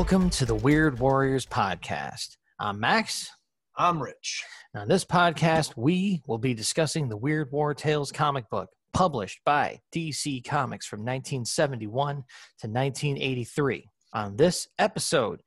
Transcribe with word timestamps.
Welcome 0.00 0.30
to 0.30 0.46
the 0.46 0.54
Weird 0.54 0.98
Warriors 0.98 1.44
podcast. 1.44 2.38
I'm 2.58 2.80
Max. 2.80 3.30
I'm 3.76 4.02
Rich. 4.02 4.42
On 4.74 4.88
this 4.88 5.04
podcast, 5.04 5.76
we 5.76 6.22
will 6.26 6.38
be 6.38 6.54
discussing 6.54 7.06
the 7.06 7.18
Weird 7.18 7.52
War 7.52 7.74
Tales 7.74 8.10
comic 8.10 8.48
book 8.48 8.70
published 8.94 9.40
by 9.44 9.78
DC 9.94 10.42
Comics 10.42 10.86
from 10.86 11.00
1971 11.00 12.14
to 12.14 12.22
1983. 12.66 13.90
On 14.14 14.36
this 14.38 14.68
episode, 14.78 15.42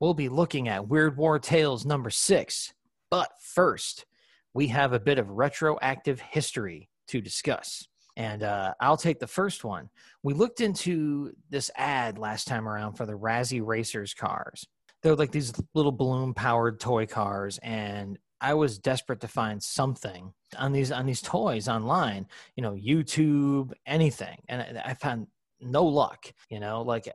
we'll 0.00 0.14
be 0.14 0.30
looking 0.30 0.68
at 0.68 0.88
Weird 0.88 1.18
War 1.18 1.38
Tales 1.38 1.84
number 1.84 2.08
six. 2.08 2.72
But 3.10 3.28
first, 3.42 4.06
we 4.54 4.68
have 4.68 4.94
a 4.94 5.00
bit 5.00 5.18
of 5.18 5.28
retroactive 5.28 6.18
history 6.18 6.88
to 7.08 7.20
discuss. 7.20 7.86
And 8.18 8.42
uh, 8.42 8.74
I'll 8.80 8.96
take 8.96 9.20
the 9.20 9.28
first 9.28 9.62
one. 9.62 9.88
We 10.24 10.34
looked 10.34 10.60
into 10.60 11.32
this 11.50 11.70
ad 11.76 12.18
last 12.18 12.48
time 12.48 12.68
around 12.68 12.94
for 12.94 13.06
the 13.06 13.12
Razzie 13.12 13.64
Racers 13.64 14.12
cars. 14.12 14.66
They're 15.02 15.14
like 15.14 15.30
these 15.30 15.52
little 15.72 15.92
balloon 15.92 16.34
powered 16.34 16.80
toy 16.80 17.06
cars, 17.06 17.58
and 17.62 18.18
I 18.40 18.54
was 18.54 18.80
desperate 18.80 19.20
to 19.20 19.28
find 19.28 19.62
something 19.62 20.32
on 20.58 20.72
these 20.72 20.90
on 20.90 21.06
these 21.06 21.22
toys 21.22 21.68
online, 21.68 22.26
you 22.56 22.62
know, 22.64 22.72
YouTube, 22.72 23.72
anything, 23.86 24.38
and 24.48 24.62
I, 24.62 24.82
I 24.86 24.94
found 24.94 25.28
no 25.60 25.84
luck. 25.84 26.32
You 26.50 26.58
know, 26.58 26.82
like 26.82 27.08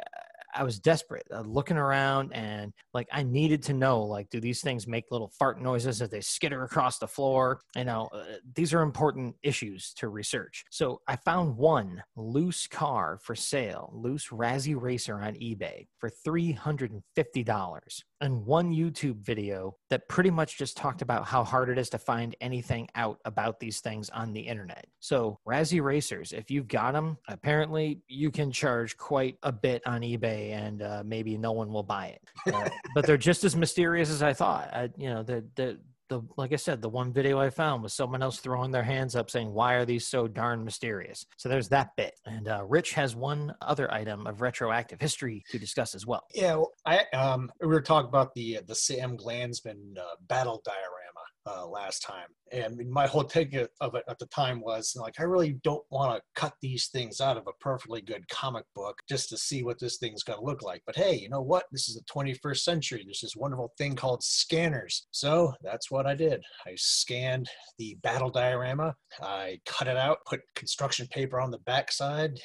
I 0.55 0.63
was 0.63 0.80
desperate, 0.80 1.27
uh, 1.34 1.41
looking 1.41 1.77
around, 1.77 2.34
and 2.34 2.73
like 2.94 3.07
I 3.11 3.23
needed 3.23 3.63
to 3.63 3.73
know, 3.73 4.02
like, 4.02 4.30
do 4.30 4.39
these 4.39 4.61
things 4.61 4.88
make 4.88 5.05
little 5.11 5.31
fart 5.39 5.61
noises 5.61 6.02
as 6.02 6.09
they 6.09 6.21
skitter 6.21 6.63
across 6.63 6.99
the 6.99 7.07
floor? 7.07 7.59
You 7.75 7.85
know, 7.85 8.09
uh, 8.13 8.23
these 8.55 8.73
are 8.73 8.81
important 8.81 9.35
issues 9.44 9.94
to 9.95 10.09
research. 10.09 10.66
So 10.70 11.02
I 11.08 11.16
found 11.16 11.58
one 11.58 12.03
loose 12.16 12.67
car 12.67 13.19
for 13.22 13.36
sale, 13.36 13.91
loose 13.94 14.28
Razzie 14.28 14.80
Racer 14.80 15.19
on 15.22 15.33
eBay 15.36 15.88
for 16.00 16.09
three 16.09 16.52
hundred 16.52 16.91
and 16.91 17.03
fifty 17.16 17.44
dollars 17.44 18.03
and 18.23 18.45
one 18.45 18.71
YouTube 18.71 19.17
video 19.17 19.75
that 19.89 20.07
pretty 20.07 20.29
much 20.29 20.57
just 20.57 20.77
talked 20.77 21.02
about 21.02 21.25
how 21.25 21.43
hard 21.43 21.69
it 21.69 21.77
is 21.77 21.89
to 21.89 21.97
find 21.97 22.38
anything 22.39 22.88
out 22.95 23.19
about 23.25 23.59
these 23.59 23.81
things 23.81 24.09
on 24.11 24.31
the 24.31 24.39
internet. 24.39 24.88
So, 25.02 25.39
Razzie 25.45 25.83
Racers, 25.83 26.31
if 26.31 26.49
you've 26.49 26.69
got 26.69 26.94
them, 26.94 27.17
apparently 27.27 28.01
you 28.07 28.31
can 28.31 28.49
charge 28.49 28.95
quite 28.95 29.38
a 29.44 29.51
bit 29.51 29.85
on 29.85 30.01
eBay 30.01 30.51
and 30.51 30.81
uh, 30.81 31.03
maybe 31.05 31.38
no 31.38 31.51
one 31.51 31.71
will 31.73 31.83
buy 31.83 32.07
it. 32.07 32.21
Uh, 32.53 32.69
but 32.95 33.05
they're 33.05 33.17
just 33.17 33.44
as 33.44 33.57
mysterious 33.57 34.09
as 34.09 34.23
I 34.23 34.31
thought. 34.31 34.69
I, 34.73 34.89
you 34.95 35.09
know, 35.09 35.21
the, 35.21 35.44
the, 35.55 35.79
the 36.14 36.22
like 36.38 36.53
I 36.53 36.58
said, 36.58 36.81
the 36.81 36.89
one 36.89 37.11
video 37.11 37.39
I 37.39 37.50
found 37.50 37.81
was 37.83 37.94
someone 37.94 38.22
else 38.22 38.39
throwing 38.39 38.72
their 38.72 38.83
hands 38.83 39.16
up 39.16 39.30
saying, 39.30 39.52
"Why 39.52 39.73
are 39.73 39.86
these 39.86 40.08
so 40.08 40.28
darn 40.28 40.64
mysterious?" 40.64 41.25
So 41.38 41.50
there's 41.50 41.69
that 41.69 41.89
bit, 41.97 42.14
and 42.25 42.47
uh, 42.47 42.64
Rich 42.67 42.94
has 42.94 43.16
one 43.16 43.53
other 43.61 43.92
item 43.92 44.28
of 44.28 44.41
retroactive 44.41 45.02
history 45.02 45.44
to 45.50 45.58
discuss 45.58 45.95
as 45.95 46.06
well. 46.06 46.23
Yeah, 46.34 46.56
well, 46.56 46.72
I 46.86 47.06
um, 47.14 47.52
we 47.61 47.67
were 47.67 47.81
talking 47.81 48.09
about 48.09 48.34
the 48.36 48.59
the 48.67 48.75
Sam 48.75 49.17
Glanzman 49.17 49.97
uh, 49.97 50.16
battle 50.28 50.61
diorama 50.64 51.03
uh, 51.45 51.67
last 51.67 52.02
time. 52.02 52.27
And 52.52 52.80
my 52.89 53.08
whole 53.08 53.23
take 53.23 53.53
of 53.53 53.95
it 53.95 54.03
at 54.08 54.19
the 54.19 54.27
time 54.27 54.61
was 54.61 54.95
like, 54.95 55.19
I 55.19 55.23
really 55.23 55.53
don't 55.63 55.83
want 55.89 56.16
to 56.16 56.39
cut 56.39 56.53
these 56.61 56.88
things 56.88 57.19
out 57.19 57.38
of 57.38 57.47
a 57.47 57.53
perfectly 57.59 58.02
good 58.02 58.27
comic 58.30 58.66
book 58.75 59.00
just 59.09 59.30
to 59.30 59.38
see 59.38 59.63
what 59.63 59.80
this 59.80 59.97
thing's 59.97 60.23
going 60.23 60.39
to 60.39 60.45
look 60.45 60.61
like. 60.61 60.83
But 60.85 60.95
hey, 60.95 61.16
you 61.16 61.30
know 61.30 61.41
what? 61.41 61.66
This 61.72 61.89
is 61.89 61.95
the 61.95 62.03
21st 62.13 62.58
century. 62.58 63.03
There's 63.03 63.22
this 63.22 63.35
wonderful 63.35 63.73
thing 63.77 63.95
called 63.95 64.23
scanners. 64.23 65.08
So 65.11 65.53
that's 65.63 65.89
what 65.89 66.05
I 66.05 66.16
did. 66.16 66.41
I 66.66 66.73
scanned 66.75 67.50
the 67.80 67.97
battle 68.03 68.30
diorama. 68.30 68.95
I 69.22 69.59
cut 69.66 69.88
it 69.88 69.97
out, 69.97 70.19
put 70.28 70.41
construction 70.55 71.07
paper 71.07 71.39
on 71.39 71.52
the 71.52 71.59
backside, 71.59 72.39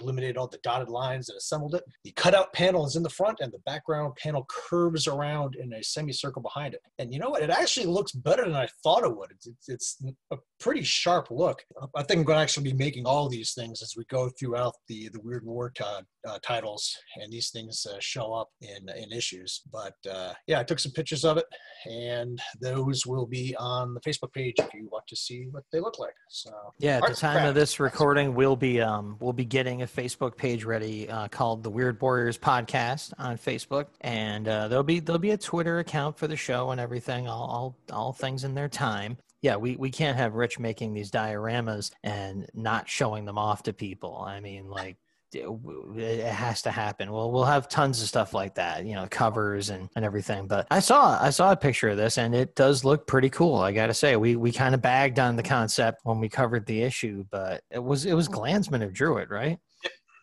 eliminated 0.00 0.36
all 0.36 0.46
the 0.46 0.58
dotted 0.58 0.88
lines 0.88 1.28
and 1.28 1.36
assembled 1.36 1.74
it. 1.74 1.84
The 2.04 2.12
cutout 2.12 2.52
panel 2.52 2.86
is 2.86 2.96
in 2.96 3.02
the 3.02 3.10
front, 3.10 3.38
and 3.40 3.52
the 3.52 3.58
background 3.60 4.14
panel 4.16 4.46
curves 4.48 5.06
around 5.06 5.56
in 5.56 5.72
a 5.72 5.82
semicircle 5.82 6.42
behind 6.42 6.74
it. 6.74 6.80
And 6.98 7.12
you 7.12 7.18
know 7.18 7.30
what? 7.30 7.42
It 7.42 7.50
actually 7.50 7.86
looks 7.86 8.12
better 8.12 8.44
than 8.44 8.56
I 8.56 8.68
thought 8.82 9.04
it 9.04 9.16
would. 9.16 9.30
It's, 9.30 9.46
it's, 9.46 9.68
it's 9.68 10.02
a 10.30 10.36
pretty 10.58 10.82
sharp 10.82 11.30
look. 11.30 11.64
I 11.94 12.02
think 12.02 12.18
I'm 12.18 12.24
going 12.24 12.38
to 12.38 12.42
actually 12.42 12.70
be 12.70 12.76
making 12.76 13.06
all 13.06 13.28
these 13.28 13.54
things 13.54 13.82
as 13.82 13.94
we 13.96 14.04
go 14.10 14.30
throughout 14.30 14.74
the, 14.88 15.08
the 15.12 15.20
Weird 15.20 15.44
War 15.44 15.70
t- 15.70 15.84
uh, 16.28 16.38
titles, 16.42 16.96
and 17.16 17.32
these 17.32 17.50
things 17.50 17.86
uh, 17.86 17.96
show 18.00 18.32
up 18.32 18.50
in, 18.60 18.88
in 18.90 19.12
issues. 19.12 19.62
But 19.72 19.94
uh, 20.10 20.32
yeah, 20.46 20.60
I 20.60 20.64
took 20.64 20.78
some 20.78 20.92
pictures 20.92 21.24
of 21.24 21.36
it, 21.36 21.46
and 21.86 22.40
those 22.60 23.06
will 23.06 23.26
be 23.26 23.54
on 23.58 23.94
the 23.94 24.00
Facebook 24.00 24.32
page 24.32 24.54
if 24.58 24.72
you 24.74 24.88
want 24.90 25.06
to 25.08 25.16
see 25.16 25.46
what 25.50 25.64
they 25.72 25.80
look 25.80 25.98
like. 25.98 26.14
So 26.28 26.50
yeah, 26.78 26.98
at 26.98 27.08
the 27.08 27.14
time 27.14 27.46
of 27.46 27.54
this 27.54 27.80
recording, 27.80 28.34
we'll 28.34 28.56
be 28.56 28.80
um, 28.80 29.16
we'll 29.20 29.32
be 29.32 29.44
getting 29.44 29.82
a 29.82 29.86
Facebook 29.86 30.36
page 30.36 30.64
ready 30.64 31.08
uh, 31.08 31.28
called 31.28 31.62
the 31.62 31.70
Weird 31.70 32.00
Warriors 32.00 32.38
Podcast 32.38 33.12
on 33.18 33.36
Facebook, 33.36 33.86
and 34.00 34.48
uh, 34.48 34.68
there'll 34.68 34.84
be 34.84 35.00
there'll 35.00 35.18
be 35.18 35.32
a 35.32 35.38
Twitter 35.38 35.78
account 35.78 36.18
for 36.18 36.26
the 36.26 36.36
show 36.36 36.70
and 36.70 36.80
everything. 36.80 37.28
All 37.28 37.50
all, 37.50 37.76
all 37.92 38.12
things 38.12 38.44
in 38.44 38.54
their 38.54 38.68
time. 38.68 39.16
Yeah, 39.42 39.56
we, 39.56 39.76
we 39.76 39.90
can't 39.90 40.18
have 40.18 40.34
Rich 40.34 40.58
making 40.58 40.92
these 40.92 41.10
dioramas 41.10 41.90
and 42.02 42.46
not 42.54 42.88
showing 42.88 43.24
them 43.24 43.38
off 43.38 43.62
to 43.62 43.72
people. 43.72 44.22
I 44.26 44.40
mean, 44.40 44.68
like, 44.68 44.98
it 45.32 46.24
has 46.26 46.62
to 46.62 46.70
happen. 46.70 47.12
Well, 47.12 47.30
we'll 47.30 47.44
have 47.44 47.68
tons 47.68 48.00
of 48.02 48.08
stuff 48.08 48.34
like 48.34 48.54
that, 48.56 48.84
you 48.84 48.94
know, 48.94 49.06
covers 49.10 49.70
and, 49.70 49.88
and 49.96 50.04
everything. 50.04 50.46
But 50.46 50.66
I 50.70 50.80
saw 50.80 51.18
I 51.20 51.30
saw 51.30 51.52
a 51.52 51.56
picture 51.56 51.88
of 51.88 51.96
this, 51.96 52.18
and 52.18 52.34
it 52.34 52.54
does 52.54 52.84
look 52.84 53.06
pretty 53.06 53.30
cool. 53.30 53.56
I 53.56 53.72
got 53.72 53.86
to 53.86 53.94
say, 53.94 54.16
we 54.16 54.36
we 54.36 54.52
kind 54.52 54.74
of 54.74 54.82
bagged 54.82 55.18
on 55.18 55.36
the 55.36 55.42
concept 55.42 56.00
when 56.04 56.20
we 56.20 56.28
covered 56.28 56.66
the 56.66 56.82
issue, 56.82 57.24
but 57.30 57.62
it 57.70 57.82
was 57.82 58.06
it 58.06 58.14
was 58.14 58.28
Glanzman 58.28 58.82
who 58.82 58.90
drew 58.90 59.18
it, 59.18 59.30
right? 59.30 59.58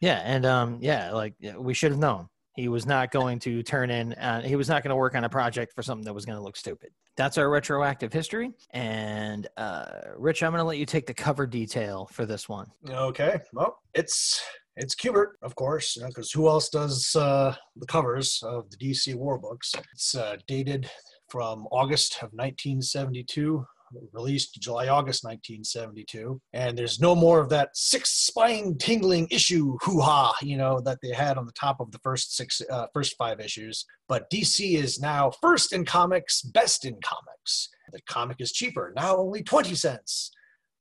Yeah, 0.02 0.22
and 0.24 0.46
um, 0.46 0.78
yeah, 0.82 1.12
like 1.12 1.34
we 1.58 1.74
should 1.74 1.92
have 1.92 2.00
known. 2.00 2.28
He 2.56 2.70
was 2.70 2.88
not 2.88 3.12
going 3.12 3.38
to 3.40 3.62
turn 3.62 3.92
in, 3.92 4.14
uh, 4.14 4.42
he 4.42 4.56
was 4.56 4.68
not 4.68 4.82
going 4.82 4.90
to 4.90 4.96
work 4.96 5.14
on 5.14 5.24
a 5.24 5.30
project 5.30 5.74
for 5.74 5.84
something 5.84 6.04
that 6.06 6.14
was 6.14 6.26
going 6.26 6.40
to 6.40 6.44
look 6.44 6.58
stupid. 6.58 6.90
That's 7.16 7.38
our 7.38 7.52
retroactive 7.52 8.12
history. 8.12 8.52
And 8.72 9.48
uh, 9.58 9.86
Rich, 10.18 10.42
I'm 10.42 10.52
going 10.54 10.62
to 10.62 10.68
let 10.68 10.80
you 10.80 10.86
take 10.88 11.06
the 11.06 11.14
cover 11.14 11.46
detail 11.46 12.10
for 12.12 12.26
this 12.26 12.50
one. 12.50 12.66
Okay. 12.90 13.40
Well, 13.54 13.78
it's 13.94 14.42
it's 14.78 14.96
Kubert, 14.96 15.34
of 15.42 15.56
course, 15.56 15.98
because 16.02 16.34
you 16.34 16.42
know, 16.42 16.46
who 16.46 16.50
else 16.50 16.70
does 16.70 17.16
uh, 17.16 17.56
the 17.76 17.88
covers 17.88 18.40
of 18.44 18.70
the 18.70 18.78
DC 18.78 19.16
War 19.16 19.38
books? 19.38 19.74
It's 19.94 20.16
uh, 20.16 20.38
dated 20.48 20.90
from 21.30 21.68
August 21.72 22.16
of 22.18 22.30
1972 22.34 23.66
released 24.12 24.56
July, 24.56 24.88
August 24.88 25.24
1972. 25.24 26.40
And 26.54 26.78
there's 26.78 27.00
no 27.00 27.16
more 27.16 27.40
of 27.40 27.50
that 27.50 27.70
six 27.74 28.12
spine 28.12 28.78
tingling 28.78 29.28
issue 29.32 29.78
hoo 29.82 30.02
ha, 30.02 30.36
you 30.42 30.58
know, 30.58 30.80
that 30.82 31.00
they 31.02 31.12
had 31.12 31.38
on 31.38 31.46
the 31.46 31.52
top 31.54 31.80
of 31.80 31.92
the 31.92 32.00
first 32.00 32.36
six, 32.36 32.62
uh, 32.70 32.88
first 32.94 33.16
five 33.18 33.40
issues. 33.40 33.86
But 34.08 34.30
DC 34.30 34.76
is 34.76 35.00
now 35.00 35.32
first 35.42 35.74
in 35.74 35.86
comics, 35.86 36.42
best 36.42 36.86
in 36.86 36.98
comics. 37.04 37.70
The 37.92 38.02
comic 38.08 38.38
is 38.40 38.52
cheaper, 38.52 38.94
now 38.96 39.18
only 39.18 39.44
20 39.44 39.74
cents, 39.76 40.32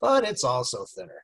but 0.01 0.25
it's 0.25 0.43
also 0.43 0.85
thinner. 0.95 1.23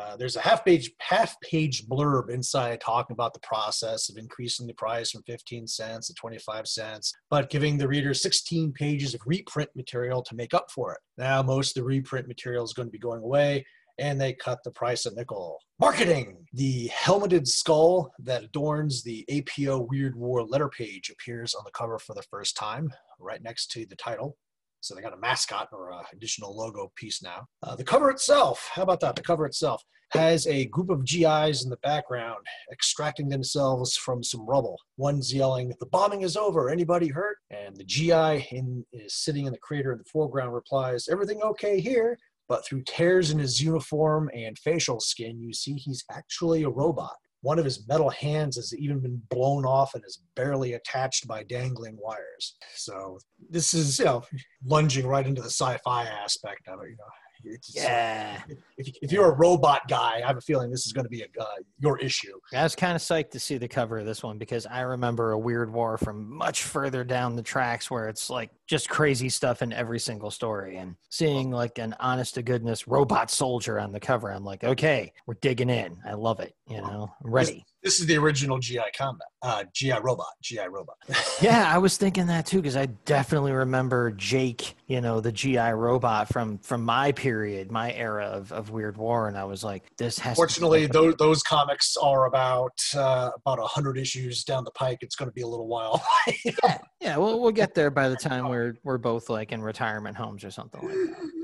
Uh, 0.00 0.16
there's 0.16 0.36
a 0.36 0.40
half 0.40 0.64
page 0.64 0.90
half 1.00 1.38
page 1.40 1.86
blurb 1.86 2.30
inside 2.30 2.80
talking 2.80 3.12
about 3.12 3.34
the 3.34 3.40
process 3.40 4.08
of 4.08 4.16
increasing 4.16 4.66
the 4.66 4.74
price 4.74 5.10
from 5.10 5.22
15 5.24 5.66
cents 5.66 6.06
to 6.06 6.14
25 6.14 6.66
cents, 6.66 7.12
but 7.28 7.50
giving 7.50 7.76
the 7.76 7.86
reader 7.86 8.14
16 8.14 8.72
pages 8.72 9.14
of 9.14 9.20
reprint 9.26 9.68
material 9.76 10.22
to 10.22 10.34
make 10.34 10.54
up 10.54 10.70
for 10.70 10.92
it. 10.92 10.98
Now 11.18 11.42
most 11.42 11.76
of 11.76 11.82
the 11.82 11.86
reprint 11.86 12.28
material 12.28 12.64
is 12.64 12.72
going 12.72 12.88
to 12.88 12.92
be 12.92 12.98
going 12.98 13.22
away, 13.22 13.66
and 13.98 14.18
they 14.18 14.32
cut 14.32 14.60
the 14.64 14.70
price 14.70 15.04
a 15.04 15.14
nickel. 15.14 15.58
Marketing! 15.78 16.46
The 16.54 16.88
helmeted 16.88 17.46
skull 17.46 18.10
that 18.20 18.44
adorns 18.44 19.02
the 19.02 19.26
APO 19.28 19.86
Weird 19.90 20.16
War 20.16 20.42
letter 20.42 20.68
page 20.68 21.10
appears 21.10 21.54
on 21.54 21.64
the 21.64 21.72
cover 21.72 21.98
for 21.98 22.14
the 22.14 22.24
first 22.30 22.56
time, 22.56 22.90
right 23.18 23.42
next 23.42 23.70
to 23.72 23.84
the 23.84 23.96
title. 23.96 24.38
So 24.80 24.94
they 24.94 25.02
got 25.02 25.12
a 25.12 25.18
mascot 25.18 25.68
or 25.72 25.92
an 25.92 26.04
additional 26.12 26.56
logo 26.56 26.90
piece 26.96 27.22
now. 27.22 27.46
Uh, 27.62 27.76
the 27.76 27.84
cover 27.84 28.10
itself, 28.10 28.70
how 28.72 28.82
about 28.82 29.00
that? 29.00 29.16
The 29.16 29.22
cover 29.22 29.46
itself 29.46 29.82
has 30.12 30.46
a 30.46 30.66
group 30.66 30.90
of 30.90 31.04
GIs 31.04 31.62
in 31.62 31.70
the 31.70 31.78
background 31.82 32.44
extracting 32.72 33.28
themselves 33.28 33.96
from 33.96 34.22
some 34.22 34.44
rubble. 34.44 34.76
One's 34.96 35.32
yelling, 35.32 35.72
"The 35.78 35.86
bombing 35.86 36.22
is 36.22 36.36
over. 36.36 36.68
Anybody 36.68 37.08
hurt?" 37.08 37.38
And 37.50 37.76
the 37.76 37.84
GI 37.84 38.48
in, 38.50 38.84
is 38.92 39.14
sitting 39.14 39.46
in 39.46 39.52
the 39.52 39.58
crater 39.58 39.92
in 39.92 39.98
the 39.98 40.04
foreground 40.04 40.52
replies, 40.52 41.08
"Everything 41.08 41.42
okay 41.42 41.80
here?" 41.80 42.18
But 42.48 42.64
through 42.64 42.82
tears 42.82 43.30
in 43.30 43.38
his 43.38 43.60
uniform 43.60 44.28
and 44.34 44.58
facial 44.58 44.98
skin, 44.98 45.40
you 45.40 45.52
see 45.52 45.74
he's 45.74 46.04
actually 46.10 46.64
a 46.64 46.68
robot. 46.68 47.16
One 47.42 47.58
of 47.58 47.64
his 47.64 47.86
metal 47.88 48.10
hands 48.10 48.56
has 48.56 48.74
even 48.76 49.00
been 49.00 49.22
blown 49.30 49.64
off 49.64 49.94
and 49.94 50.04
is 50.06 50.22
barely 50.36 50.74
attached 50.74 51.26
by 51.26 51.42
dangling 51.44 51.96
wires. 51.98 52.56
So 52.74 53.18
this 53.48 53.72
is, 53.72 53.98
you 53.98 54.04
know, 54.04 54.22
lunging 54.64 55.06
right 55.06 55.26
into 55.26 55.40
the 55.40 55.50
sci-fi 55.50 56.04
aspect 56.04 56.68
of 56.68 56.80
it. 56.82 56.90
You 56.90 56.96
know, 56.96 57.04
it's, 57.44 57.74
yeah. 57.74 58.42
If, 58.76 58.88
if 59.02 59.12
you're 59.12 59.30
a 59.30 59.34
robot 59.34 59.82
guy, 59.88 60.20
I 60.22 60.26
have 60.26 60.36
a 60.36 60.40
feeling 60.40 60.70
this 60.70 60.86
is 60.86 60.92
going 60.92 61.04
to 61.04 61.10
be 61.10 61.22
a 61.22 61.42
uh, 61.42 61.46
your 61.78 61.98
issue. 61.98 62.38
I 62.54 62.62
was 62.62 62.74
kind 62.76 62.94
of 62.96 63.02
psyched 63.02 63.30
to 63.32 63.40
see 63.40 63.58
the 63.58 63.68
cover 63.68 63.98
of 63.98 64.06
this 64.06 64.22
one 64.22 64.38
because 64.38 64.66
I 64.66 64.80
remember 64.80 65.32
a 65.32 65.38
weird 65.38 65.72
war 65.72 65.98
from 65.98 66.36
much 66.36 66.64
further 66.64 67.04
down 67.04 67.36
the 67.36 67.42
tracks 67.42 67.90
where 67.90 68.08
it's 68.08 68.30
like 68.30 68.50
just 68.66 68.88
crazy 68.88 69.28
stuff 69.28 69.62
in 69.62 69.72
every 69.72 69.98
single 69.98 70.30
story, 70.30 70.76
and 70.76 70.96
seeing 71.10 71.50
like 71.50 71.78
an 71.78 71.94
honest 72.00 72.34
to 72.34 72.42
goodness 72.42 72.86
robot 72.86 73.30
soldier 73.30 73.80
on 73.80 73.92
the 73.92 74.00
cover, 74.00 74.30
I'm 74.30 74.44
like, 74.44 74.64
okay, 74.64 75.12
we're 75.26 75.34
digging 75.40 75.70
in. 75.70 75.98
I 76.06 76.14
love 76.14 76.40
it. 76.40 76.54
You 76.68 76.80
know, 76.80 77.10
I'm 77.24 77.30
ready. 77.30 77.64
This 77.82 77.98
is 77.98 78.06
the 78.06 78.18
original 78.18 78.58
GI 78.58 78.80
combat, 78.94 79.28
uh, 79.40 79.64
GI 79.72 80.00
robot, 80.02 80.26
GI 80.42 80.68
robot. 80.68 80.96
yeah, 81.40 81.72
I 81.72 81.78
was 81.78 81.96
thinking 81.96 82.26
that 82.26 82.44
too 82.44 82.58
because 82.58 82.76
I 82.76 82.86
definitely 83.06 83.52
remember 83.52 84.10
Jake, 84.10 84.76
you 84.86 85.00
know, 85.00 85.20
the 85.20 85.32
GI 85.32 85.56
robot 85.56 86.28
from 86.28 86.58
from 86.58 86.84
my 86.84 87.12
period, 87.12 87.72
my 87.72 87.92
era 87.94 88.26
of, 88.26 88.52
of 88.52 88.68
Weird 88.68 88.98
War, 88.98 89.28
and 89.28 89.38
I 89.38 89.44
was 89.44 89.64
like, 89.64 89.84
this 89.96 90.18
has. 90.18 90.36
Fortunately, 90.36 90.86
those 90.86 91.14
those 91.16 91.42
comics 91.42 91.96
are 91.96 92.26
about 92.26 92.78
uh, 92.94 93.30
about 93.34 93.58
a 93.58 93.66
hundred 93.66 93.96
issues 93.96 94.44
down 94.44 94.64
the 94.64 94.72
pike. 94.72 94.98
It's 95.00 95.16
going 95.16 95.30
to 95.30 95.34
be 95.34 95.42
a 95.42 95.48
little 95.48 95.66
while. 95.66 96.04
yeah, 96.44 96.78
yeah, 97.00 97.16
well, 97.16 97.40
we'll 97.40 97.50
get 97.50 97.74
there 97.74 97.90
by 97.90 98.10
the 98.10 98.16
time 98.16 98.48
we're 98.48 98.74
we're 98.84 98.98
both 98.98 99.30
like 99.30 99.52
in 99.52 99.62
retirement 99.62 100.18
homes 100.18 100.44
or 100.44 100.50
something 100.50 100.82
like 100.82 100.92
that. 100.92 101.30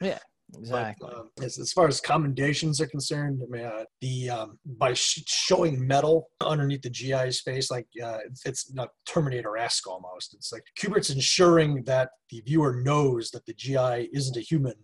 Yeah. 0.00 0.18
Exactly. 0.64 1.08
But, 1.10 1.18
um, 1.18 1.30
as, 1.42 1.58
as, 1.58 1.72
far 1.72 1.86
as 1.86 2.00
commendations 2.00 2.80
are 2.80 2.86
concerned, 2.86 3.40
I 3.42 3.46
mean, 3.50 3.64
uh, 3.64 3.84
the 4.00 4.30
um, 4.30 4.58
by 4.78 4.94
sh- 4.94 5.22
showing 5.26 5.86
metal 5.86 6.28
underneath 6.40 6.82
the 6.82 6.90
GI's 6.90 7.40
face, 7.40 7.70
like 7.70 7.86
uh, 8.02 8.18
it's, 8.26 8.46
it's 8.46 8.72
not 8.72 8.88
Terminator-esque 9.06 9.86
almost. 9.86 10.34
It's 10.34 10.52
like 10.52 10.64
Kubert's 10.78 11.10
ensuring 11.10 11.82
that 11.84 12.10
the 12.30 12.40
viewer 12.46 12.80
knows 12.82 13.30
that 13.30 13.44
the 13.46 13.54
GI 13.54 14.10
isn't 14.12 14.36
a 14.36 14.40
human 14.40 14.74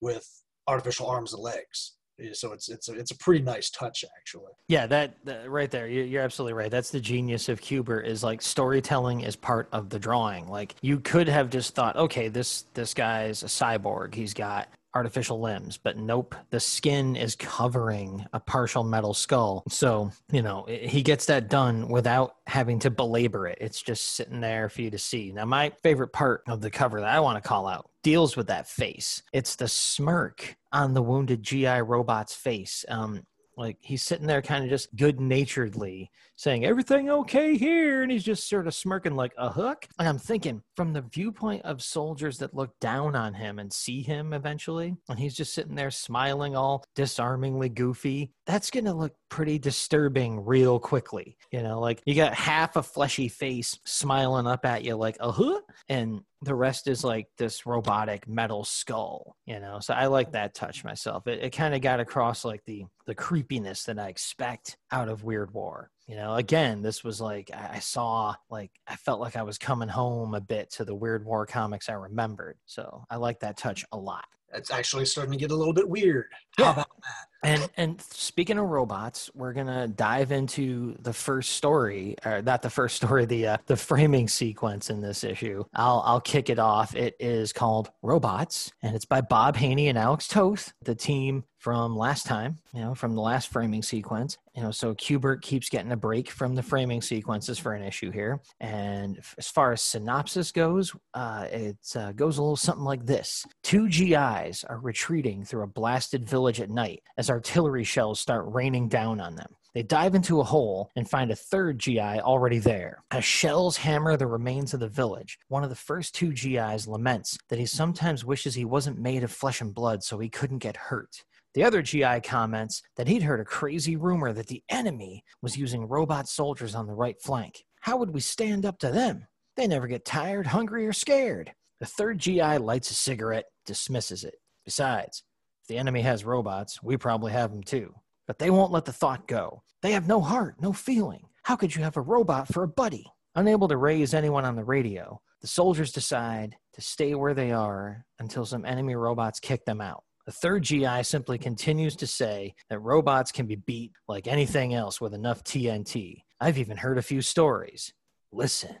with 0.00 0.28
artificial 0.68 1.06
arms 1.06 1.32
and 1.32 1.42
legs. 1.42 1.94
So 2.34 2.52
it's 2.52 2.68
it's 2.68 2.88
a, 2.88 2.92
it's 2.92 3.10
a 3.10 3.16
pretty 3.16 3.42
nice 3.42 3.70
touch, 3.70 4.04
actually. 4.18 4.52
Yeah, 4.68 4.86
that, 4.86 5.16
that 5.24 5.50
right 5.50 5.70
there, 5.70 5.88
you're 5.88 6.22
absolutely 6.22 6.52
right. 6.52 6.70
That's 6.70 6.90
the 6.90 7.00
genius 7.00 7.48
of 7.48 7.60
Kubert 7.60 8.06
is 8.06 8.22
like 8.22 8.42
storytelling 8.42 9.22
is 9.22 9.34
part 9.34 9.68
of 9.72 9.88
the 9.88 9.98
drawing. 9.98 10.46
Like 10.46 10.74
you 10.82 11.00
could 11.00 11.26
have 11.26 11.50
just 11.50 11.74
thought, 11.74 11.96
okay, 11.96 12.28
this 12.28 12.66
this 12.74 12.94
guy's 12.94 13.42
a 13.42 13.46
cyborg. 13.46 14.14
He's 14.14 14.34
got 14.34 14.68
artificial 14.94 15.40
limbs, 15.40 15.78
but 15.78 15.96
nope, 15.96 16.34
the 16.50 16.60
skin 16.60 17.16
is 17.16 17.34
covering 17.34 18.26
a 18.32 18.40
partial 18.40 18.84
metal 18.84 19.14
skull. 19.14 19.62
So, 19.68 20.10
you 20.30 20.42
know, 20.42 20.64
he 20.68 21.02
gets 21.02 21.26
that 21.26 21.48
done 21.48 21.88
without 21.88 22.36
having 22.46 22.78
to 22.80 22.90
belabor 22.90 23.46
it. 23.46 23.58
It's 23.60 23.82
just 23.82 24.14
sitting 24.14 24.40
there 24.40 24.68
for 24.68 24.82
you 24.82 24.90
to 24.90 24.98
see. 24.98 25.32
Now, 25.32 25.44
my 25.44 25.72
favorite 25.82 26.12
part 26.12 26.42
of 26.48 26.60
the 26.60 26.70
cover 26.70 27.00
that 27.00 27.08
I 27.08 27.20
want 27.20 27.42
to 27.42 27.48
call 27.48 27.66
out 27.66 27.90
deals 28.02 28.36
with 28.36 28.48
that 28.48 28.68
face. 28.68 29.22
It's 29.32 29.56
the 29.56 29.68
smirk 29.68 30.56
on 30.72 30.94
the 30.94 31.02
wounded 31.02 31.42
GI 31.42 31.82
robot's 31.82 32.34
face. 32.34 32.84
Um, 32.88 33.24
like 33.56 33.76
he's 33.80 34.02
sitting 34.02 34.26
there 34.26 34.42
kind 34.42 34.64
of 34.64 34.70
just 34.70 34.94
good 34.96 35.20
naturedly 35.20 36.10
saying, 36.42 36.64
Everything 36.64 37.08
okay 37.08 37.56
here? 37.56 38.02
And 38.02 38.10
he's 38.10 38.24
just 38.24 38.48
sort 38.48 38.66
of 38.66 38.74
smirking 38.74 39.14
like 39.14 39.32
a 39.38 39.48
hook. 39.48 39.86
And 39.98 40.08
I'm 40.08 40.18
thinking, 40.18 40.62
from 40.76 40.92
the 40.92 41.02
viewpoint 41.02 41.64
of 41.64 41.82
soldiers 41.82 42.38
that 42.38 42.54
look 42.54 42.78
down 42.80 43.14
on 43.14 43.34
him 43.34 43.60
and 43.60 43.72
see 43.72 44.02
him 44.02 44.32
eventually, 44.32 44.96
and 45.08 45.18
he's 45.18 45.36
just 45.36 45.54
sitting 45.54 45.76
there 45.76 45.90
smiling 45.90 46.56
all 46.56 46.84
disarmingly 46.96 47.68
goofy, 47.68 48.32
that's 48.46 48.70
going 48.70 48.86
to 48.86 48.92
look 48.92 49.14
pretty 49.28 49.58
disturbing 49.58 50.44
real 50.44 50.80
quickly. 50.80 51.36
You 51.52 51.62
know, 51.62 51.80
like 51.80 52.02
you 52.06 52.14
got 52.14 52.34
half 52.34 52.74
a 52.76 52.82
fleshy 52.82 53.28
face 53.28 53.78
smiling 53.86 54.48
up 54.48 54.66
at 54.66 54.84
you 54.84 54.96
like, 54.96 55.16
a 55.20 55.30
hook, 55.30 55.64
And 55.88 56.22
the 56.42 56.54
rest 56.54 56.88
is 56.88 57.04
like 57.04 57.28
this 57.38 57.66
robotic 57.66 58.26
metal 58.26 58.64
skull, 58.64 59.36
you 59.46 59.60
know. 59.60 59.78
So 59.80 59.94
I 59.94 60.06
like 60.06 60.32
that 60.32 60.54
touch 60.54 60.84
myself. 60.84 61.26
It, 61.26 61.42
it 61.42 61.50
kind 61.50 61.74
of 61.74 61.80
got 61.80 62.00
across 62.00 62.44
like 62.44 62.64
the 62.64 62.84
the 63.06 63.14
creepiness 63.14 63.84
that 63.84 63.98
I 63.98 64.08
expect 64.08 64.76
out 64.90 65.08
of 65.08 65.24
Weird 65.24 65.54
War. 65.54 65.90
You 66.06 66.16
know, 66.16 66.34
again, 66.34 66.82
this 66.82 67.04
was 67.04 67.20
like 67.20 67.50
I 67.54 67.78
saw 67.78 68.34
like 68.50 68.70
I 68.86 68.96
felt 68.96 69.20
like 69.20 69.36
I 69.36 69.42
was 69.42 69.56
coming 69.56 69.88
home 69.88 70.34
a 70.34 70.40
bit 70.40 70.70
to 70.72 70.84
the 70.84 70.94
Weird 70.94 71.24
War 71.24 71.46
comics 71.46 71.88
I 71.88 71.94
remembered. 71.94 72.58
So 72.66 73.04
I 73.08 73.16
like 73.16 73.40
that 73.40 73.56
touch 73.56 73.84
a 73.92 73.96
lot. 73.96 74.24
It's 74.52 74.70
actually 74.70 75.06
starting 75.06 75.32
to 75.32 75.38
get 75.38 75.52
a 75.52 75.56
little 75.56 75.72
bit 75.72 75.88
weird. 75.88 76.26
Yeah. 76.58 76.66
How 76.66 76.72
about 76.72 76.88
that? 76.88 77.28
And 77.42 77.68
and 77.76 78.00
speaking 78.00 78.58
of 78.58 78.68
robots, 78.68 79.30
we're 79.34 79.52
gonna 79.52 79.88
dive 79.88 80.30
into 80.30 80.96
the 81.00 81.12
first 81.12 81.52
story, 81.52 82.16
or 82.24 82.40
not 82.40 82.62
the 82.62 82.70
first 82.70 82.96
story, 82.96 83.24
the 83.24 83.46
uh, 83.48 83.56
the 83.66 83.76
framing 83.76 84.28
sequence 84.28 84.90
in 84.90 85.00
this 85.00 85.24
issue. 85.24 85.64
I'll 85.74 86.02
I'll 86.06 86.20
kick 86.20 86.50
it 86.50 86.58
off. 86.58 86.94
It 86.94 87.16
is 87.18 87.52
called 87.52 87.90
Robots, 88.02 88.72
and 88.82 88.94
it's 88.94 89.04
by 89.04 89.22
Bob 89.22 89.56
Haney 89.56 89.88
and 89.88 89.98
Alex 89.98 90.28
Toth, 90.28 90.72
the 90.82 90.94
team 90.94 91.44
from 91.62 91.96
last 91.96 92.26
time, 92.26 92.58
you 92.74 92.80
know, 92.80 92.92
from 92.92 93.14
the 93.14 93.20
last 93.20 93.46
framing 93.52 93.84
sequence. 93.84 94.36
You 94.52 94.64
know, 94.64 94.72
so 94.72 94.96
Kubert 94.96 95.42
keeps 95.42 95.68
getting 95.68 95.92
a 95.92 95.96
break 95.96 96.28
from 96.28 96.56
the 96.56 96.62
framing 96.62 97.00
sequences 97.00 97.56
for 97.56 97.72
an 97.72 97.84
issue 97.84 98.10
here. 98.10 98.40
And 98.58 99.20
as 99.38 99.48
far 99.48 99.70
as 99.70 99.80
synopsis 99.80 100.50
goes, 100.50 100.92
uh, 101.14 101.46
it 101.52 101.76
uh, 101.94 102.10
goes 102.12 102.38
a 102.38 102.42
little 102.42 102.56
something 102.56 102.84
like 102.84 103.06
this: 103.06 103.46
Two 103.62 103.88
GIs 103.88 104.64
are 104.64 104.80
retreating 104.80 105.44
through 105.44 105.62
a 105.62 105.68
blasted 105.68 106.28
village 106.28 106.60
at 106.60 106.68
night 106.68 107.02
as 107.16 107.30
artillery 107.32 107.84
shells 107.84 108.20
start 108.20 108.44
raining 108.46 108.88
down 108.88 109.20
on 109.20 109.34
them. 109.34 109.56
They 109.74 109.82
dive 109.82 110.14
into 110.14 110.40
a 110.40 110.44
hole 110.44 110.90
and 110.96 111.08
find 111.08 111.30
a 111.30 111.36
third 111.36 111.78
GI 111.78 111.98
already 111.98 112.58
there. 112.58 113.02
As 113.10 113.24
shells 113.24 113.78
hammer 113.78 114.18
the 114.18 114.26
remains 114.26 114.74
of 114.74 114.80
the 114.80 114.88
village, 114.88 115.38
one 115.48 115.64
of 115.64 115.70
the 115.70 115.76
first 115.76 116.14
two 116.14 116.32
GIs 116.32 116.86
laments 116.86 117.38
that 117.48 117.58
he 117.58 117.64
sometimes 117.64 118.24
wishes 118.24 118.54
he 118.54 118.66
wasn't 118.66 118.98
made 118.98 119.24
of 119.24 119.32
flesh 119.32 119.62
and 119.62 119.74
blood 119.74 120.04
so 120.04 120.18
he 120.18 120.28
couldn't 120.28 120.58
get 120.58 120.76
hurt. 120.76 121.24
The 121.54 121.64
other 121.64 121.80
GI 121.80 122.20
comments 122.20 122.82
that 122.96 123.08
he'd 123.08 123.22
heard 123.22 123.40
a 123.40 123.44
crazy 123.44 123.96
rumor 123.96 124.34
that 124.34 124.48
the 124.48 124.62
enemy 124.68 125.24
was 125.40 125.56
using 125.56 125.88
robot 125.88 126.28
soldiers 126.28 126.74
on 126.74 126.86
the 126.86 126.94
right 126.94 127.20
flank. 127.20 127.64
How 127.80 127.96
would 127.96 128.10
we 128.10 128.20
stand 128.20 128.66
up 128.66 128.78
to 128.80 128.90
them? 128.90 129.26
They 129.56 129.66
never 129.66 129.86
get 129.86 130.04
tired, 130.04 130.46
hungry, 130.46 130.86
or 130.86 130.92
scared. 130.92 131.52
The 131.80 131.86
third 131.86 132.18
GI 132.18 132.58
lights 132.58 132.90
a 132.90 132.94
cigarette, 132.94 133.46
dismisses 133.66 134.22
it. 134.22 134.36
Besides, 134.64 135.24
if 135.62 135.68
the 135.68 135.78
enemy 135.78 136.02
has 136.02 136.24
robots, 136.24 136.82
we 136.82 136.96
probably 136.96 137.32
have 137.32 137.52
them 137.52 137.62
too. 137.62 137.94
But 138.26 138.38
they 138.38 138.50
won't 138.50 138.72
let 138.72 138.84
the 138.84 138.92
thought 138.92 139.28
go. 139.28 139.62
They 139.80 139.92
have 139.92 140.08
no 140.08 140.20
heart, 140.20 140.56
no 140.60 140.72
feeling. 140.72 141.28
How 141.44 141.56
could 141.56 141.74
you 141.74 141.82
have 141.82 141.96
a 141.96 142.02
robot 142.02 142.48
for 142.48 142.62
a 142.64 142.68
buddy? 142.68 143.06
Unable 143.34 143.68
to 143.68 143.76
raise 143.76 144.12
anyone 144.12 144.44
on 144.44 144.56
the 144.56 144.64
radio, 144.64 145.20
the 145.40 145.46
soldiers 145.46 145.92
decide 145.92 146.56
to 146.74 146.80
stay 146.80 147.14
where 147.14 147.34
they 147.34 147.52
are 147.52 148.04
until 148.18 148.44
some 148.44 148.64
enemy 148.64 148.94
robots 148.94 149.40
kick 149.40 149.64
them 149.64 149.80
out. 149.80 150.04
The 150.26 150.32
third 150.32 150.62
GI 150.62 151.02
simply 151.02 151.38
continues 151.38 151.96
to 151.96 152.06
say 152.06 152.54
that 152.68 152.78
robots 152.78 153.32
can 153.32 153.46
be 153.46 153.56
beat 153.56 153.92
like 154.06 154.26
anything 154.26 154.74
else 154.74 155.00
with 155.00 155.14
enough 155.14 155.42
TNT. 155.42 156.22
I've 156.40 156.58
even 156.58 156.76
heard 156.76 156.98
a 156.98 157.02
few 157.02 157.22
stories. 157.22 157.92
Listen. 158.32 158.76